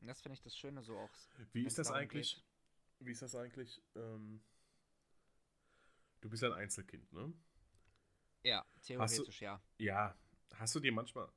[0.00, 1.10] Und das finde ich das Schöne so auch.
[1.52, 2.34] Wie ist das eigentlich?
[2.34, 3.06] geht.
[3.06, 3.80] Wie ist das eigentlich?
[3.94, 4.42] Ähm,
[6.22, 7.32] du bist ja ein Einzelkind, ne?
[8.42, 9.62] Ja, theoretisch ja.
[9.78, 10.16] Ja.
[10.54, 11.28] Hast du dir manchmal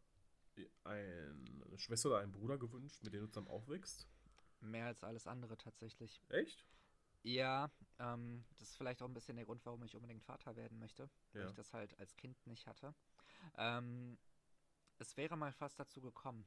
[0.83, 4.07] eine Schwester oder einen Bruder gewünscht, mit dem du zusammen aufwächst?
[4.59, 6.21] Mehr als alles andere tatsächlich.
[6.29, 6.65] Echt?
[7.23, 10.79] Ja, ähm, das ist vielleicht auch ein bisschen der Grund, warum ich unbedingt Vater werden
[10.79, 11.09] möchte.
[11.33, 11.47] Weil Ja.
[11.49, 12.93] ich das halt als Kind nicht hatte.
[13.57, 14.17] Ähm,
[14.97, 16.45] es wäre mal fast dazu gekommen.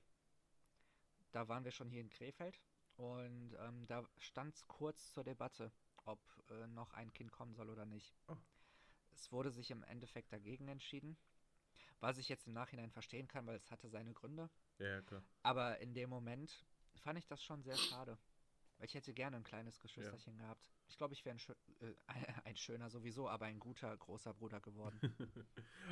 [1.33, 2.61] Da waren wir schon hier in Krefeld
[2.97, 5.73] und ähm, da stand es kurz zur Debatte,
[6.05, 8.15] ob äh, noch ein Kind kommen soll oder nicht.
[8.29, 8.37] Oh.
[9.13, 11.17] Es wurde sich im Endeffekt dagegen entschieden.
[12.01, 14.51] Was ich jetzt im Nachhinein verstehen kann, weil es hatte seine Gründe.
[14.79, 15.23] Ja, ja, klar.
[15.43, 16.65] Aber in dem Moment
[16.97, 18.19] fand ich das schon sehr schade.
[18.79, 20.69] Weil ich hätte gerne ein kleines Geschwisterchen gehabt.
[20.89, 21.95] Ich glaube, ich wäre ein, schö äh,
[22.45, 24.99] ein schöner sowieso, aber ein guter, großer Bruder geworden.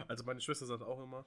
[0.08, 1.24] also meine Schwester sagt auch immer,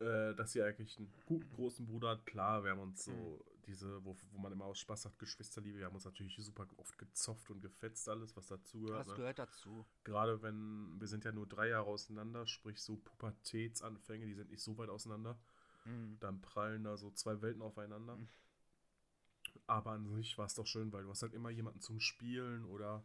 [0.00, 2.26] äh, dass sie eigentlich einen guten großen Bruder hat.
[2.26, 3.51] Klar, wir haben uns so Mhm.
[3.66, 6.98] Diese, wo, wo man immer aus Spaß sagt, Geschwisterliebe, wir haben uns natürlich super oft
[6.98, 9.00] gezofft und gefetzt, alles, was dazugehört.
[9.00, 9.14] Das Ne?
[9.14, 9.86] gehört dazu.
[10.04, 14.62] Gerade wenn, wir sind ja nur drei Jahre auseinander, sprich so Pubertätsanfänge, die sind nicht
[14.62, 15.38] so weit auseinander.
[15.84, 16.16] Mhm.
[16.20, 18.16] Dann prallen da so zwei Welten aufeinander.
[18.16, 18.28] Mhm.
[19.66, 22.64] Aber an sich war es doch schön, weil du hast halt immer jemanden zum Spielen
[22.64, 23.04] oder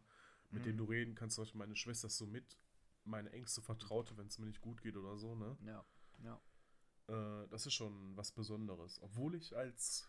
[0.50, 0.78] mit dem Mhm.
[0.78, 1.36] du reden kannst.
[1.36, 2.58] Zum Beispiel meine Schwester ist so mit,
[3.04, 5.56] meine engste Vertraute, wenn es mir nicht gut geht oder so, ne?
[5.64, 5.84] Ja,
[6.24, 6.40] ja.
[7.08, 9.00] Äh, das ist schon was Besonderes.
[9.02, 10.06] Obwohl ich als,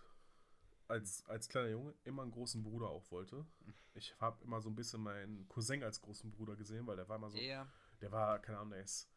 [0.90, 3.46] als, als kleiner Junge immer einen großen Bruder auch wollte.
[3.94, 7.18] Ich habe immer so ein bisschen meinen Cousin als großen Bruder gesehen, weil der war
[7.18, 7.68] immer so, Ja,
[8.02, 9.10] der war, keine Ahnung, der ist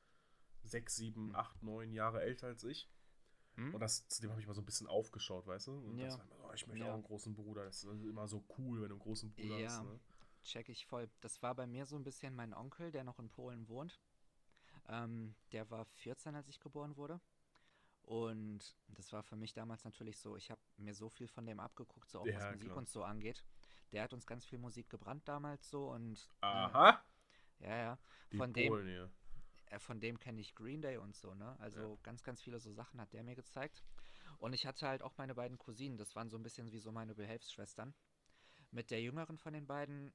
[0.63, 1.37] sechs, sieben, Hm.
[1.37, 2.89] acht, neun Jahre älter als ich.
[3.57, 3.75] Hm?
[3.75, 5.73] Und das, zu dem habe ich mal so ein bisschen aufgeschaut, weißt du?
[5.73, 6.19] Und das Ja.
[6.19, 6.91] war immer so, oh, ich möchte Ja.
[6.91, 7.65] auch einen großen Bruder.
[7.65, 9.67] Das ist immer so cool, wenn du einen großen Bruder Ja.
[9.67, 9.83] hast.
[9.85, 10.01] Ne?
[10.45, 11.09] check ich voll.
[11.21, 14.01] Das war bei mir so ein bisschen mein Onkel, der noch in Polen wohnt.
[14.89, 17.21] Ähm, der war 14, als ich geboren wurde.
[18.03, 21.61] Und das war für mich damals natürlich so, ich habe mir so viel von dem
[21.61, 22.79] abgeguckt, so auch Ja, was Musik klar.
[22.79, 23.45] und so angeht.
[23.93, 27.03] Der hat uns ganz viel Musik gebrannt damals so und Aha!
[27.61, 27.99] äh, ja, ja.
[28.33, 29.11] Die Von dem, Polen hier.
[29.67, 31.57] äh, von dem kenne ich Green Day und so, ne?
[31.61, 33.85] Also ganz, ganz viele so Sachen hat der mir gezeigt.
[34.39, 36.91] Und ich hatte halt auch meine beiden Cousinen, das waren so ein bisschen wie so
[36.91, 37.95] meine Behelfsschwestern.
[38.73, 40.13] Mit der jüngeren von den beiden,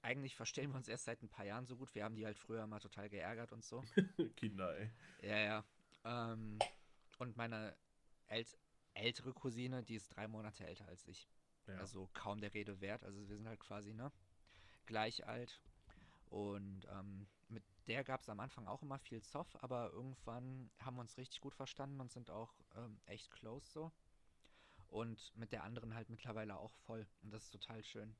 [0.00, 1.94] eigentlich verstehen wir uns erst seit ein paar Jahren so gut.
[1.94, 3.82] Wir haben die halt früher mal total geärgert und so.
[4.36, 4.90] Kinder, ey.
[5.20, 5.64] ja, ja.
[6.04, 6.58] Ähm,
[7.22, 7.76] und meine
[8.26, 8.58] ält
[8.94, 11.28] ältere Cousine, die ist drei Monate älter als ich.
[11.66, 11.78] Ja.
[11.78, 13.04] Also kaum der Rede wert.
[13.04, 14.12] Also wir sind halt quasi, ne?
[14.84, 15.62] Gleich alt.
[16.26, 20.96] Und ähm, mit der gab es am Anfang auch immer viel Zoff, aber irgendwann haben
[20.96, 23.92] wir uns richtig gut verstanden und sind auch ähm, echt close so.
[24.88, 27.06] Und mit der anderen halt mittlerweile auch voll.
[27.22, 28.14] Und das ist total schön.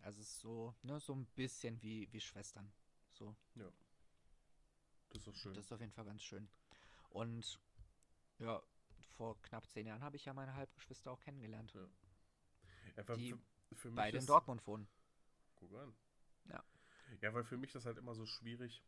[0.00, 2.70] Also es ist so, ne, so ein bisschen wie, wie Schwestern.
[3.10, 3.34] So.
[3.54, 5.54] das ist doch schön.
[5.54, 6.48] Das ist auf jeden Fall ganz schön.
[7.08, 7.58] Und
[8.38, 8.62] ja,
[9.16, 11.72] vor knapp zehn Jahren habe ich ja meine Halbgeschwister auch kennengelernt.
[11.74, 11.88] Ja.
[12.96, 13.34] Ja, die
[13.68, 14.88] für, für mich Beide in Dortmund wohnen.
[15.56, 15.94] Guck an.
[16.48, 16.64] Ja.
[17.20, 18.84] Ja, weil für mich das halt immer so schwierig.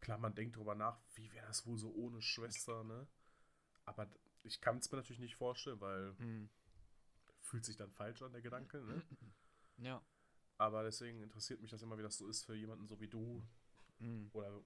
[0.00, 3.06] Klar, man denkt drüber nach, wie wäre das wohl so ohne Schwester, ne?
[3.84, 4.08] Aber
[4.44, 6.48] ich kann es mir natürlich nicht vorstellen, weil Hm.
[7.42, 9.02] fühlt sich dann falsch an, der Gedanke, ne?
[9.78, 10.02] Ja.
[10.58, 13.42] Aber deswegen interessiert mich das immer, wie das so ist für jemanden so wie du
[13.98, 14.30] Hm.
[14.32, 14.62] oder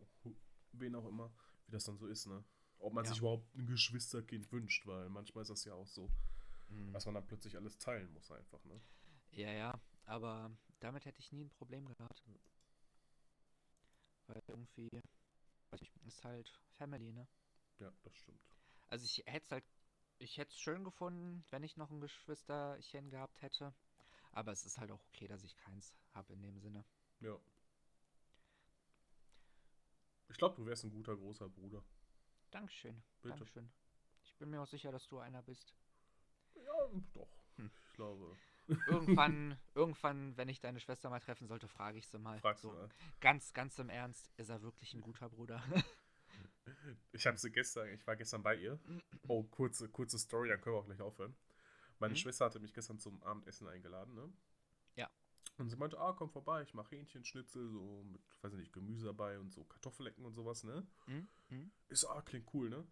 [0.73, 1.33] wen auch immer,
[1.67, 2.45] wie das dann so ist, ne?
[2.85, 3.11] Ob man Ja.
[3.11, 6.09] sich überhaupt ein Geschwisterkind wünscht, weil manchmal ist das ja auch so,
[6.71, 6.93] Hm.
[6.93, 8.81] dass man dann plötzlich alles teilen muss einfach, ne?
[9.33, 12.23] Ja, ja, aber damit hätte ich nie ein Problem gehabt.
[14.27, 14.91] Weil irgendwie,
[16.07, 17.27] ist halt Family, ne?
[17.79, 18.41] Ja, das stimmt.
[18.89, 19.65] Also ich hätte es halt,
[20.19, 23.75] ich hätte es schön gefunden, wenn ich noch ein Geschwisterchen gehabt hätte.
[24.33, 26.85] Aber es ist halt auch okay, dass ich keins habe in dem Sinne.
[27.21, 27.39] Ja.
[30.29, 31.83] Ich glaube, du wärst ein guter großer Bruder.
[32.55, 33.03] Dankeschön.
[33.21, 33.37] Bitte.
[33.37, 33.69] Dankeschön.
[34.23, 35.75] Ich bin mir auch sicher, dass du einer bist.
[36.55, 37.29] Ja, doch.
[37.57, 37.71] Hm.
[37.89, 38.37] Ich glaube.
[38.87, 42.39] Irgendwann, irgendwann, wenn ich deine Schwester mal treffen sollte, frage ich sie mal.
[42.41, 42.89] Fragst so, mal.
[43.21, 45.63] Ganz, ganz im Ernst, ist er wirklich ein guter Bruder?
[47.13, 48.81] Ich habe sie gestern, ich war gestern bei ihr.
[49.29, 51.37] Oh, kurze, kurze Story, dann können wir auch gleich aufhören.
[51.99, 52.19] Meine Mhm.
[52.19, 54.33] Schwester hatte mich gestern zum Abendessen eingeladen, ne?
[55.57, 59.07] Und sie meinte, ah, komm vorbei, ich mache Hähnchenschnitzel, so mit, weiß ich nicht, Gemüse
[59.07, 60.85] dabei und so Kartoffelecken und sowas, ne?
[61.07, 61.29] Hm?
[61.49, 61.71] Hm?
[61.89, 62.85] Ich so, ah, klingt cool, ne?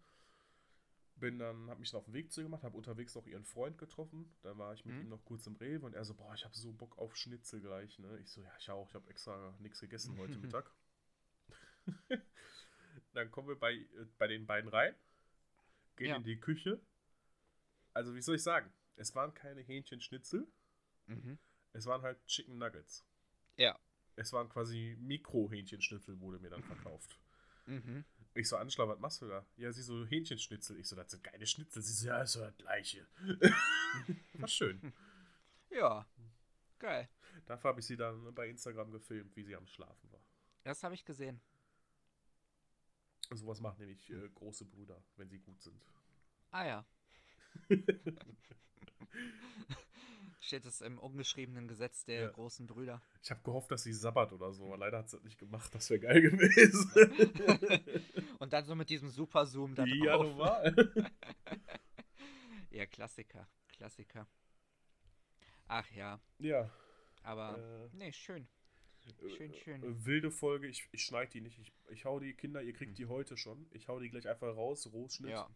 [1.17, 3.43] Bin dann, hab mich dann auf den Weg zu ihr gemacht, habe unterwegs noch ihren
[3.43, 4.33] Freund getroffen.
[4.41, 5.01] Da war ich mit Mhm.
[5.01, 7.59] ihm noch kurz im Rewe und er so, boah, ich habe so Bock auf Schnitzel
[7.61, 8.17] gleich, ne?
[8.19, 10.71] Ich so, ja, ich auch, ich habe extra nichts gegessen heute Mittag.
[13.13, 13.87] dann kommen wir bei, äh,
[14.17, 14.95] bei den beiden rein,
[15.97, 16.15] gehen Ja.
[16.15, 16.79] in die Küche.
[17.93, 18.71] Also, wie soll ich sagen?
[18.95, 20.47] Es waren keine Hähnchenschnitzel,
[21.07, 21.37] Mhm.
[21.73, 23.05] Es waren halt Chicken Nuggets.
[23.57, 23.77] Ja.
[24.15, 27.19] Es waren quasi Mikro-Hähnchenschnitzel, wurde mir dann verkauft.
[27.65, 28.05] Mhm.
[28.35, 29.45] Ich so, Anschlag, was machst du da?
[29.57, 30.79] Ja, sie so, Hähnchenschnitzel.
[30.79, 31.81] Ich so, das sind keine Schnitzel.
[31.81, 33.07] Sie so, ja, ist das gleiche.
[34.33, 34.93] War schön.
[35.69, 36.07] Ja.
[36.79, 37.09] Geil.
[37.45, 40.21] Dafür habe ich sie dann bei Instagram gefilmt, wie sie am Schlafen war.
[40.63, 41.41] Das habe ich gesehen.
[43.31, 45.81] Sowas machen nämlich äh, große Brüder, wenn sie gut sind.
[46.51, 46.85] Ah ja.
[50.45, 52.29] Steht es im ungeschriebenen Gesetz der Ja.
[52.29, 53.01] großen Brüder.
[53.21, 55.73] Ich habe gehofft, dass sie sabbat oder so, aber leider hat sie das nicht gemacht.
[55.73, 56.91] Das wäre geil gewesen.
[58.39, 60.25] Und dann so mit diesem Super Zoom da ja, drauf.
[60.27, 60.93] normal.
[62.71, 63.47] Ja, Klassiker.
[63.77, 64.27] Klassiker.
[65.67, 66.69] Ach ja, ja.
[67.21, 68.47] aber Äh, nee, schön.
[69.37, 69.83] Schön, schön.
[69.83, 70.67] Äh, wilde Folge.
[70.67, 71.59] Ich, ich schneide die nicht.
[71.59, 72.95] Ich, ich hau die Kinder, ihr kriegt Hm.
[72.95, 73.67] die heute schon.
[73.71, 74.89] Ich hau die gleich einfach raus.
[74.91, 75.29] Rohschnitt.
[75.31, 75.49] Ja.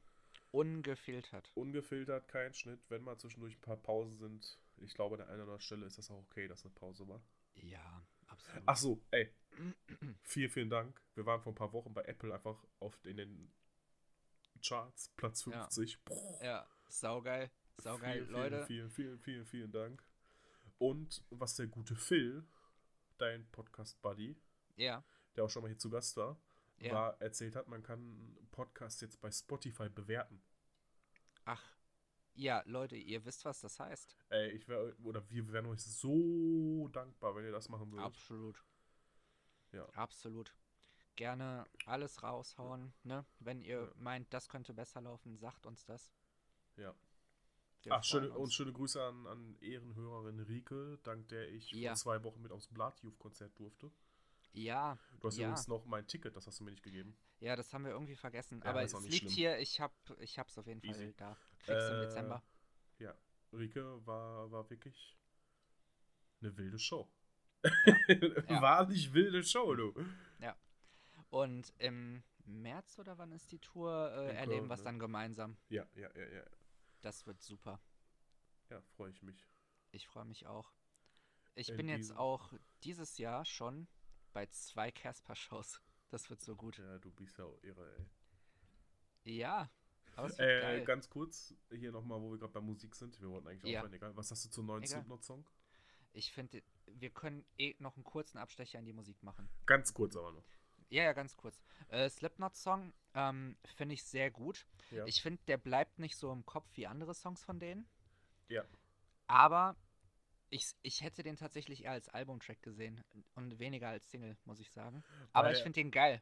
[0.51, 1.51] Ungefiltert.
[1.55, 2.79] ungefiltert, kein Schnitt.
[2.89, 5.86] Wenn mal zwischendurch ein paar Pausen sind, ich glaube, an der einen oder anderen Stelle
[5.86, 7.21] ist das auch okay, dass eine Pause war.
[7.55, 8.63] Ja, absolut.
[8.65, 9.34] Ach so, ey.
[10.23, 11.01] vielen, vielen Dank.
[11.15, 13.51] Wir waren vor ein paar Wochen bei Apple einfach auf in den
[14.61, 15.63] Charts, Platz Ja.
[15.63, 16.03] 50.
[16.05, 16.43] Boah.
[16.43, 17.51] Ja, saugeil.
[17.78, 18.65] Saugeil, vielen, Leute.
[18.65, 20.03] Vielen, vielen, vielen, vielen Dank.
[20.80, 22.45] Und was der gute Phil,
[23.17, 24.36] dein Podcast-Buddy,
[24.75, 25.03] Ja,
[25.36, 26.39] der auch schon mal hier zu Gast war,
[26.80, 26.93] ja.
[26.93, 30.41] war, erzählt hat, man kann Podcast jetzt bei Spotify bewerten.
[31.45, 31.63] Ach,
[32.38, 34.15] ja, Leute, ihr wisst, was das heißt.
[34.29, 38.05] Ey, ich wäre, oder wir wären euch so dankbar, wenn ihr das machen würdet.
[38.05, 38.63] Absolut.
[39.71, 39.85] Ja.
[39.93, 40.55] Absolut.
[41.15, 43.25] Gerne alles raushauen, ne?
[43.39, 43.91] Wenn ihr Ja.
[43.95, 46.13] meint, das könnte besser laufen, sagt uns das.
[46.75, 46.93] Ja.
[47.83, 51.91] Wir Ach, schöne, und schöne Grüße an, an Ehrenhörerin Rike, dank der ich Ja.
[51.91, 53.91] vor zwei Wochen mit aufs Blood Youth Konzert durfte.
[54.54, 55.48] Ja, Du hast Ja.
[55.48, 57.18] übrigens noch mein Ticket, das hast du mir nicht gegeben.
[57.39, 58.60] ja, das haben wir irgendwie vergessen.
[58.64, 59.32] Ja, Aber es nicht liegt schlimm.
[59.34, 61.14] hier, ich hab, ich hab's auf jeden Fall Easy.
[61.18, 61.38] da.
[61.60, 62.43] Kriegst du im Äh, Dezember.
[63.00, 63.14] Ja,
[63.54, 65.18] Rike war, war wirklich
[66.41, 67.10] eine wilde Show.
[67.64, 67.64] Ja.
[68.62, 69.93] Wahrlich wilde Show, du.
[71.30, 74.12] Und im März oder wann ist die Tour?
[74.16, 74.86] Äh, erleben wir es ne?
[74.86, 75.58] dann gemeinsam.
[75.68, 76.43] Ja, ja, ja, ja.
[77.02, 77.82] Das wird super.
[78.70, 79.45] Ja, freue ich mich.
[79.91, 80.72] Ich freue mich auch.
[81.54, 83.89] Ich In bin jetzt auch dieses Jahr schon
[84.38, 85.81] bei zwei Casper-Shows.
[86.09, 86.77] Das wird so gut.
[86.77, 88.05] Ja, du bist ja auch irre, ey.
[89.38, 89.69] Ja,
[90.38, 93.19] Äh, ganz kurz, hier nochmal, wo wir gerade bei Musik sind.
[93.19, 93.79] Wir wollten eigentlich Ja.
[93.81, 94.15] aufhören, egal.
[94.15, 94.85] Was hast du zum neuen.
[94.88, 95.45] Slipknot-Song?
[96.13, 99.49] Ich finde, wir können eh noch einen kurzen Abstecher in die Musik machen.
[99.65, 100.47] Ganz kurz aber noch.
[100.89, 101.59] Ja, ja, ganz kurz.
[101.89, 104.65] Äh, Slipknot-Song ähm, finde ich sehr gut.
[104.91, 105.05] Ja.
[105.07, 107.85] Ich finde, der bleibt nicht so im Kopf wie andere Songs von denen.
[108.47, 108.63] Ja.
[109.27, 109.75] Aber
[110.50, 113.04] ich, ich hätte den tatsächlich eher als Albumtrack gesehen
[113.36, 115.04] und weniger als Single, muss ich sagen.
[115.34, 116.22] Aber Weil- ich finde den geil.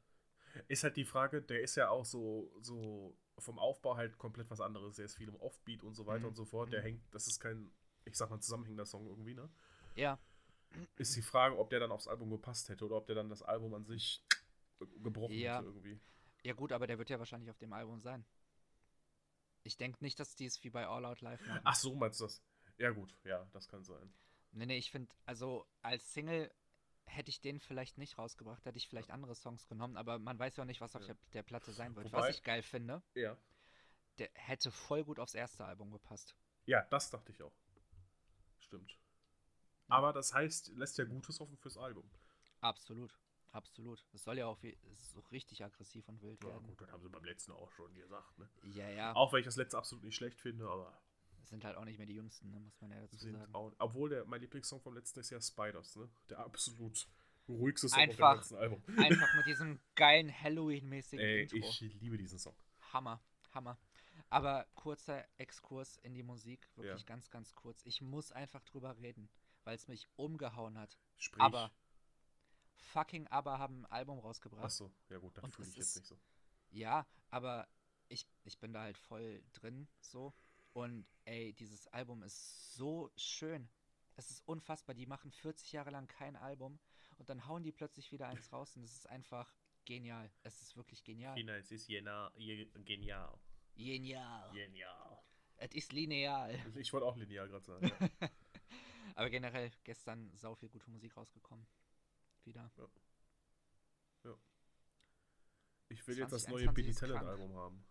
[0.69, 4.61] Ist halt die Frage, der ist ja auch so, so vom Aufbau halt komplett was
[4.61, 4.95] anderes.
[4.95, 6.25] Der ist viel im Offbeat und so weiter Mhm.
[6.27, 6.71] und so fort.
[6.71, 6.85] Der Mhm.
[6.85, 7.71] hängt, das ist kein,
[8.05, 9.49] ich sag mal, zusammenhängender Song irgendwie, ne?
[9.95, 10.17] Ja,
[10.97, 13.41] Ist die Frage, ob der dann aufs Album gepasst hätte oder ob der dann das
[13.41, 14.21] Album an sich
[14.79, 15.57] gebrochen Ja.
[15.57, 15.99] hätte irgendwie.
[16.43, 18.25] ja gut, aber der wird ja wahrscheinlich auf dem Album sein.
[19.63, 21.61] Ich denke nicht, dass die es wie bei All Out Live machen.
[21.63, 22.41] Ach so, meinst du das?
[22.77, 24.13] Ja, gut, ja, das kann sein.
[24.51, 26.51] Nee, nee, ich finde, also als Single
[27.05, 30.55] hätte ich den vielleicht nicht rausgebracht, hätte ich vielleicht andere Songs genommen, aber man weiß
[30.57, 31.07] ja auch nicht, was auf Ja.
[31.13, 32.07] der, der Platte sein wird.
[32.07, 33.37] Wobei- was ich geil finde, Ja.
[34.17, 36.35] der hätte voll gut aufs erste Album gepasst.
[36.65, 37.53] Ja, das dachte ich auch.
[38.59, 38.97] Stimmt.
[39.87, 42.09] Aber das heißt, lässt ja Gutes offen fürs Album.
[42.61, 43.13] Absolut,
[43.51, 44.03] absolut.
[44.13, 46.65] Es soll ja auch wie, so richtig aggressiv und wild Ja, werden.
[46.65, 48.49] gut, das haben sie beim letzten auch schon gesagt, ne?
[48.63, 50.99] Ja, ja, Auch wenn ich das letzte absolut nicht schlecht finde, aber
[51.45, 53.53] sind halt auch nicht mehr die Jüngsten, ne, muss man ja dazu sind sagen.
[53.55, 53.71] auch.
[53.79, 56.09] Obwohl der, mein Lieblingssong vom letzten ist ja Spiders, ne?
[56.29, 57.07] Der absolut
[57.47, 58.83] Ruhigste Song Einfach- auf dem ganzen Album.
[58.97, 61.57] Einfach mit diesem geilen Halloween-mäßigen Ey, Intro.
[61.57, 62.55] ich liebe diesen Song.
[62.91, 63.21] Hammer,
[63.53, 63.77] Hammer.
[64.29, 67.05] Aber kurzer Exkurs in die Musik, wirklich Ja.
[67.05, 67.81] ganz, ganz kurz.
[67.85, 69.29] Ich muss einfach drüber reden,
[69.63, 70.97] weil es mich umgehauen hat.
[71.17, 71.41] Sprich.
[71.43, 71.71] Aber
[72.77, 74.65] fucking Aber haben ein Album rausgebracht.
[74.65, 76.17] Achso, ja gut, das Und fühle ich jetzt nicht so.
[76.71, 77.67] Ja, aber
[78.07, 80.33] ich, ich bin da halt voll drin, so.
[80.75, 83.69] Und ey, dieses Album ist so schön.
[84.17, 84.93] Es ist unfassbar.
[84.93, 86.79] Die machen 40 Jahre lang kein Album
[87.17, 89.55] und dann hauen die plötzlich wieder eins raus und es ist einfach
[89.85, 90.29] genial.
[90.43, 91.33] Es ist wirklich genial.
[91.37, 93.39] China, es ist jena, je, genial.
[93.77, 94.51] Genial.
[94.51, 95.23] Genial.
[95.55, 96.59] Es ist lineal.
[96.75, 97.89] Ich wollte auch lineal gerade sagen.
[98.19, 98.29] Ja.
[99.15, 101.65] Aber generell gestern sau viel gute Musik rausgekommen.
[102.43, 102.69] Wieder.
[105.87, 107.25] Ich will jetzt das neue 2021 Billy Talent.
[107.25, 107.85] Album haben.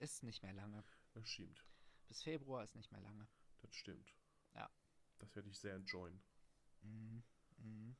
[0.00, 0.82] Ist nicht mehr lange.
[1.12, 1.64] Das stimmt.
[2.10, 3.28] Bis Februar ist nicht mehr lange.
[3.62, 4.12] Das stimmt.
[4.56, 4.68] Ja.
[5.20, 6.20] Das werde ich sehr enjoyen.
[6.82, 7.22] Mhm.
[7.58, 7.96] Mhm.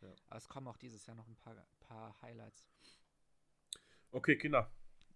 [0.00, 0.12] Ja.
[0.26, 2.68] Aber es kommen auch dieses Jahr noch ein paar, paar Highlights.
[4.10, 4.68] Okay, Kinder.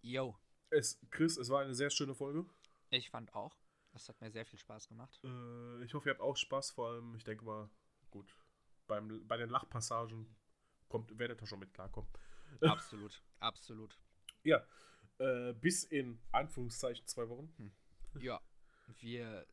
[0.03, 0.39] Yo,
[0.71, 2.47] Es, Chris, es war eine sehr schöne Folge.
[2.91, 3.57] ich fand auch.
[3.91, 5.19] Das hat mir sehr viel Spaß gemacht.
[5.25, 6.71] Äh, ich hoffe, ihr habt auch Spaß.
[6.71, 7.69] Vor allem, ich denke mal,
[8.11, 8.37] gut,
[8.87, 10.37] beim, bei den Lachpassagen
[10.89, 12.09] kommt, werdet ihr schon mit klarkommen.
[12.61, 13.99] Absolut, absolut.
[14.45, 14.65] Ja,
[15.19, 17.53] äh, bis in Anführungszeichen zwei Wochen.
[18.19, 18.41] Ja,
[19.01, 19.47] wir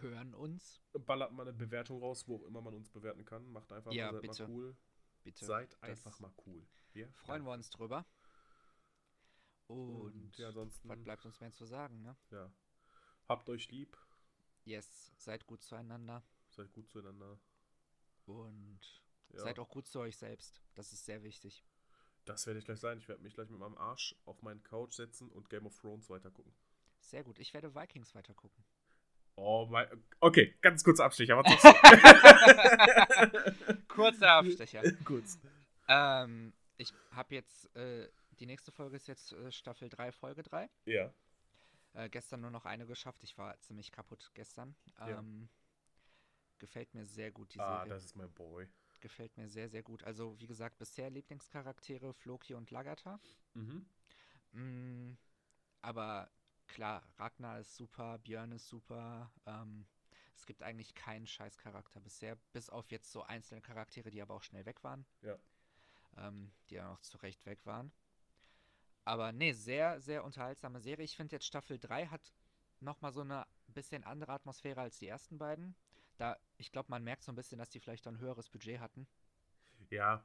[0.00, 0.82] hören uns.
[0.92, 3.50] Ballert mal eine Bewertung raus, wo auch immer man uns bewerten kann.
[3.50, 4.42] Macht einfach Ja, mal, seid bitte.
[4.48, 4.76] mal cool.
[5.22, 5.46] Bitte.
[5.46, 6.66] Seid Das einfach mal cool.
[6.92, 7.08] Ja?
[7.14, 8.06] Freuen wir uns drüber.
[9.66, 12.16] Und, Und ja, ansonsten, was bleibt uns mehr zu sagen, ne?
[12.30, 12.52] ja.
[13.28, 13.96] Habt euch lieb,
[14.64, 17.38] Yes, seid gut zueinander seid gut zueinander.
[18.26, 18.80] und
[19.30, 19.40] Ja.
[19.40, 20.62] seid auch gut zu euch selbst.
[20.74, 21.64] Das ist sehr wichtig.
[22.24, 22.98] Das werde ich gleich sein.
[22.98, 26.08] Ich werde mich gleich mit meinem Arsch auf meinen Couch setzen und Game of Thrones
[26.08, 26.54] weitergucken.
[27.04, 27.38] Sehr gut.
[27.38, 28.64] Ich werde Vikings weitergucken.
[29.36, 29.86] Oh mein.
[30.20, 31.36] Okay, ganz kurzer Abstecher.
[31.36, 31.44] Was
[33.88, 34.82] Kurzer Abstecher.
[35.04, 35.24] Gut.
[35.88, 40.70] ähm, ich habe jetzt, äh, die nächste Folge ist jetzt äh, Staffel 3, Folge 3.
[40.86, 41.12] Ja.
[41.94, 43.22] Äh, gestern nur noch eine geschafft.
[43.24, 44.74] Ich war ziemlich kaputt gestern.
[45.00, 45.18] Ja.
[45.18, 45.48] Ähm,
[46.58, 47.90] gefällt mir sehr gut, die Ah, Serie.
[47.94, 48.68] das ist mein Boy.
[49.00, 50.02] Gefällt mir sehr, sehr gut.
[50.04, 53.20] Also, wie gesagt, bisher Lieblingscharaktere Floki und Lagata.
[53.54, 53.84] Mhm.
[54.52, 55.16] Mm,
[55.82, 56.30] aber
[56.66, 59.30] klar, Ragnar ist super, Björn ist super.
[59.46, 59.86] Ähm,
[60.36, 64.42] es gibt eigentlich keinen Scheißcharakter bisher, bis auf jetzt so einzelne Charaktere, die aber auch
[64.42, 65.06] schnell weg waren.
[65.22, 65.38] Ja.
[66.16, 67.92] Ähm, die ja auch zu Recht weg waren.
[69.04, 71.04] Aber nee, sehr, sehr unterhaltsame Serie.
[71.04, 72.32] Ich finde jetzt Staffel 3 hat
[72.80, 75.74] nochmal so eine bisschen andere Atmosphäre als die ersten beiden.
[76.16, 79.06] Da, ich glaube, man merkt so ein bisschen, dass die vielleicht ein höheres Budget hatten.
[79.90, 80.24] Ja.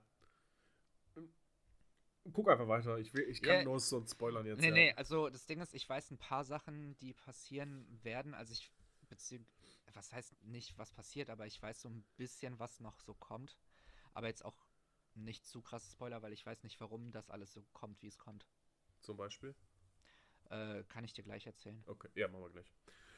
[2.33, 2.97] Guck einfach weiter.
[2.97, 4.61] Ich, will, ich kann nur so ein Spoilern jetzt.
[4.61, 4.73] Nee, ja.
[4.73, 8.33] nee, also das Ding ist, ich weiß ein paar Sachen, die passieren werden.
[8.33, 8.71] Also ich,
[9.07, 9.43] bezieh
[9.93, 13.57] was heißt nicht, was passiert, aber ich weiß so ein bisschen, was noch so kommt.
[14.13, 14.55] Aber jetzt auch
[15.15, 18.17] nicht zu krasse Spoiler, weil ich weiß nicht, warum das alles so kommt, wie es
[18.17, 18.45] kommt.
[19.01, 19.55] Zum Beispiel.
[20.49, 21.83] Äh, kann ich dir gleich erzählen.
[21.85, 22.71] Okay, ja, machen wir gleich.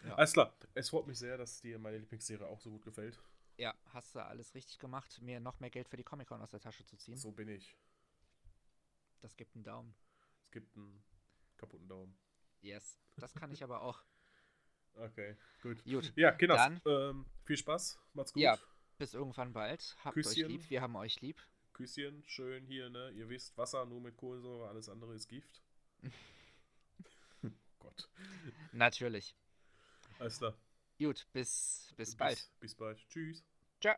[0.03, 0.15] Ja.
[0.15, 0.55] Alles klar.
[0.73, 3.19] Es freut mich sehr, dass dir meine Lieblingsserie auch so gut gefällt.
[3.57, 6.59] Ja, hast du alles richtig gemacht, mir noch mehr Geld für die Comic-Con aus der
[6.59, 7.17] Tasche zu ziehen.
[7.17, 7.75] So bin ich.
[9.21, 9.95] Das gibt einen Daumen.
[10.43, 11.03] Es gibt einen
[11.57, 12.17] kaputten Daumen.
[12.61, 12.99] Yes.
[13.17, 14.03] Das kann ich aber auch.
[14.93, 15.83] Okay, gut.
[15.85, 16.11] Gut.
[16.15, 17.97] Ja, Dann- ähm, viel Spaß.
[18.13, 18.43] Macht's gut.
[18.43, 18.57] Ja.
[18.97, 19.95] Bis irgendwann bald.
[20.03, 20.45] Habt Küsschen.
[20.45, 20.69] euch lieb.
[20.69, 21.41] Wir haben euch lieb.
[21.73, 23.09] Küsschen, schön hier, ne?
[23.11, 25.63] Ihr wisst, Wasser nur mit Kohlensäure, alles andere ist Gift.
[27.79, 28.09] Gott.
[28.73, 29.35] Natürlich.
[30.19, 30.55] Alles klar.
[30.99, 32.35] Gut, bis, bis bald.
[32.37, 33.07] Bis, bis bald.
[33.09, 33.43] Tschüss.
[33.79, 33.95] Ciao.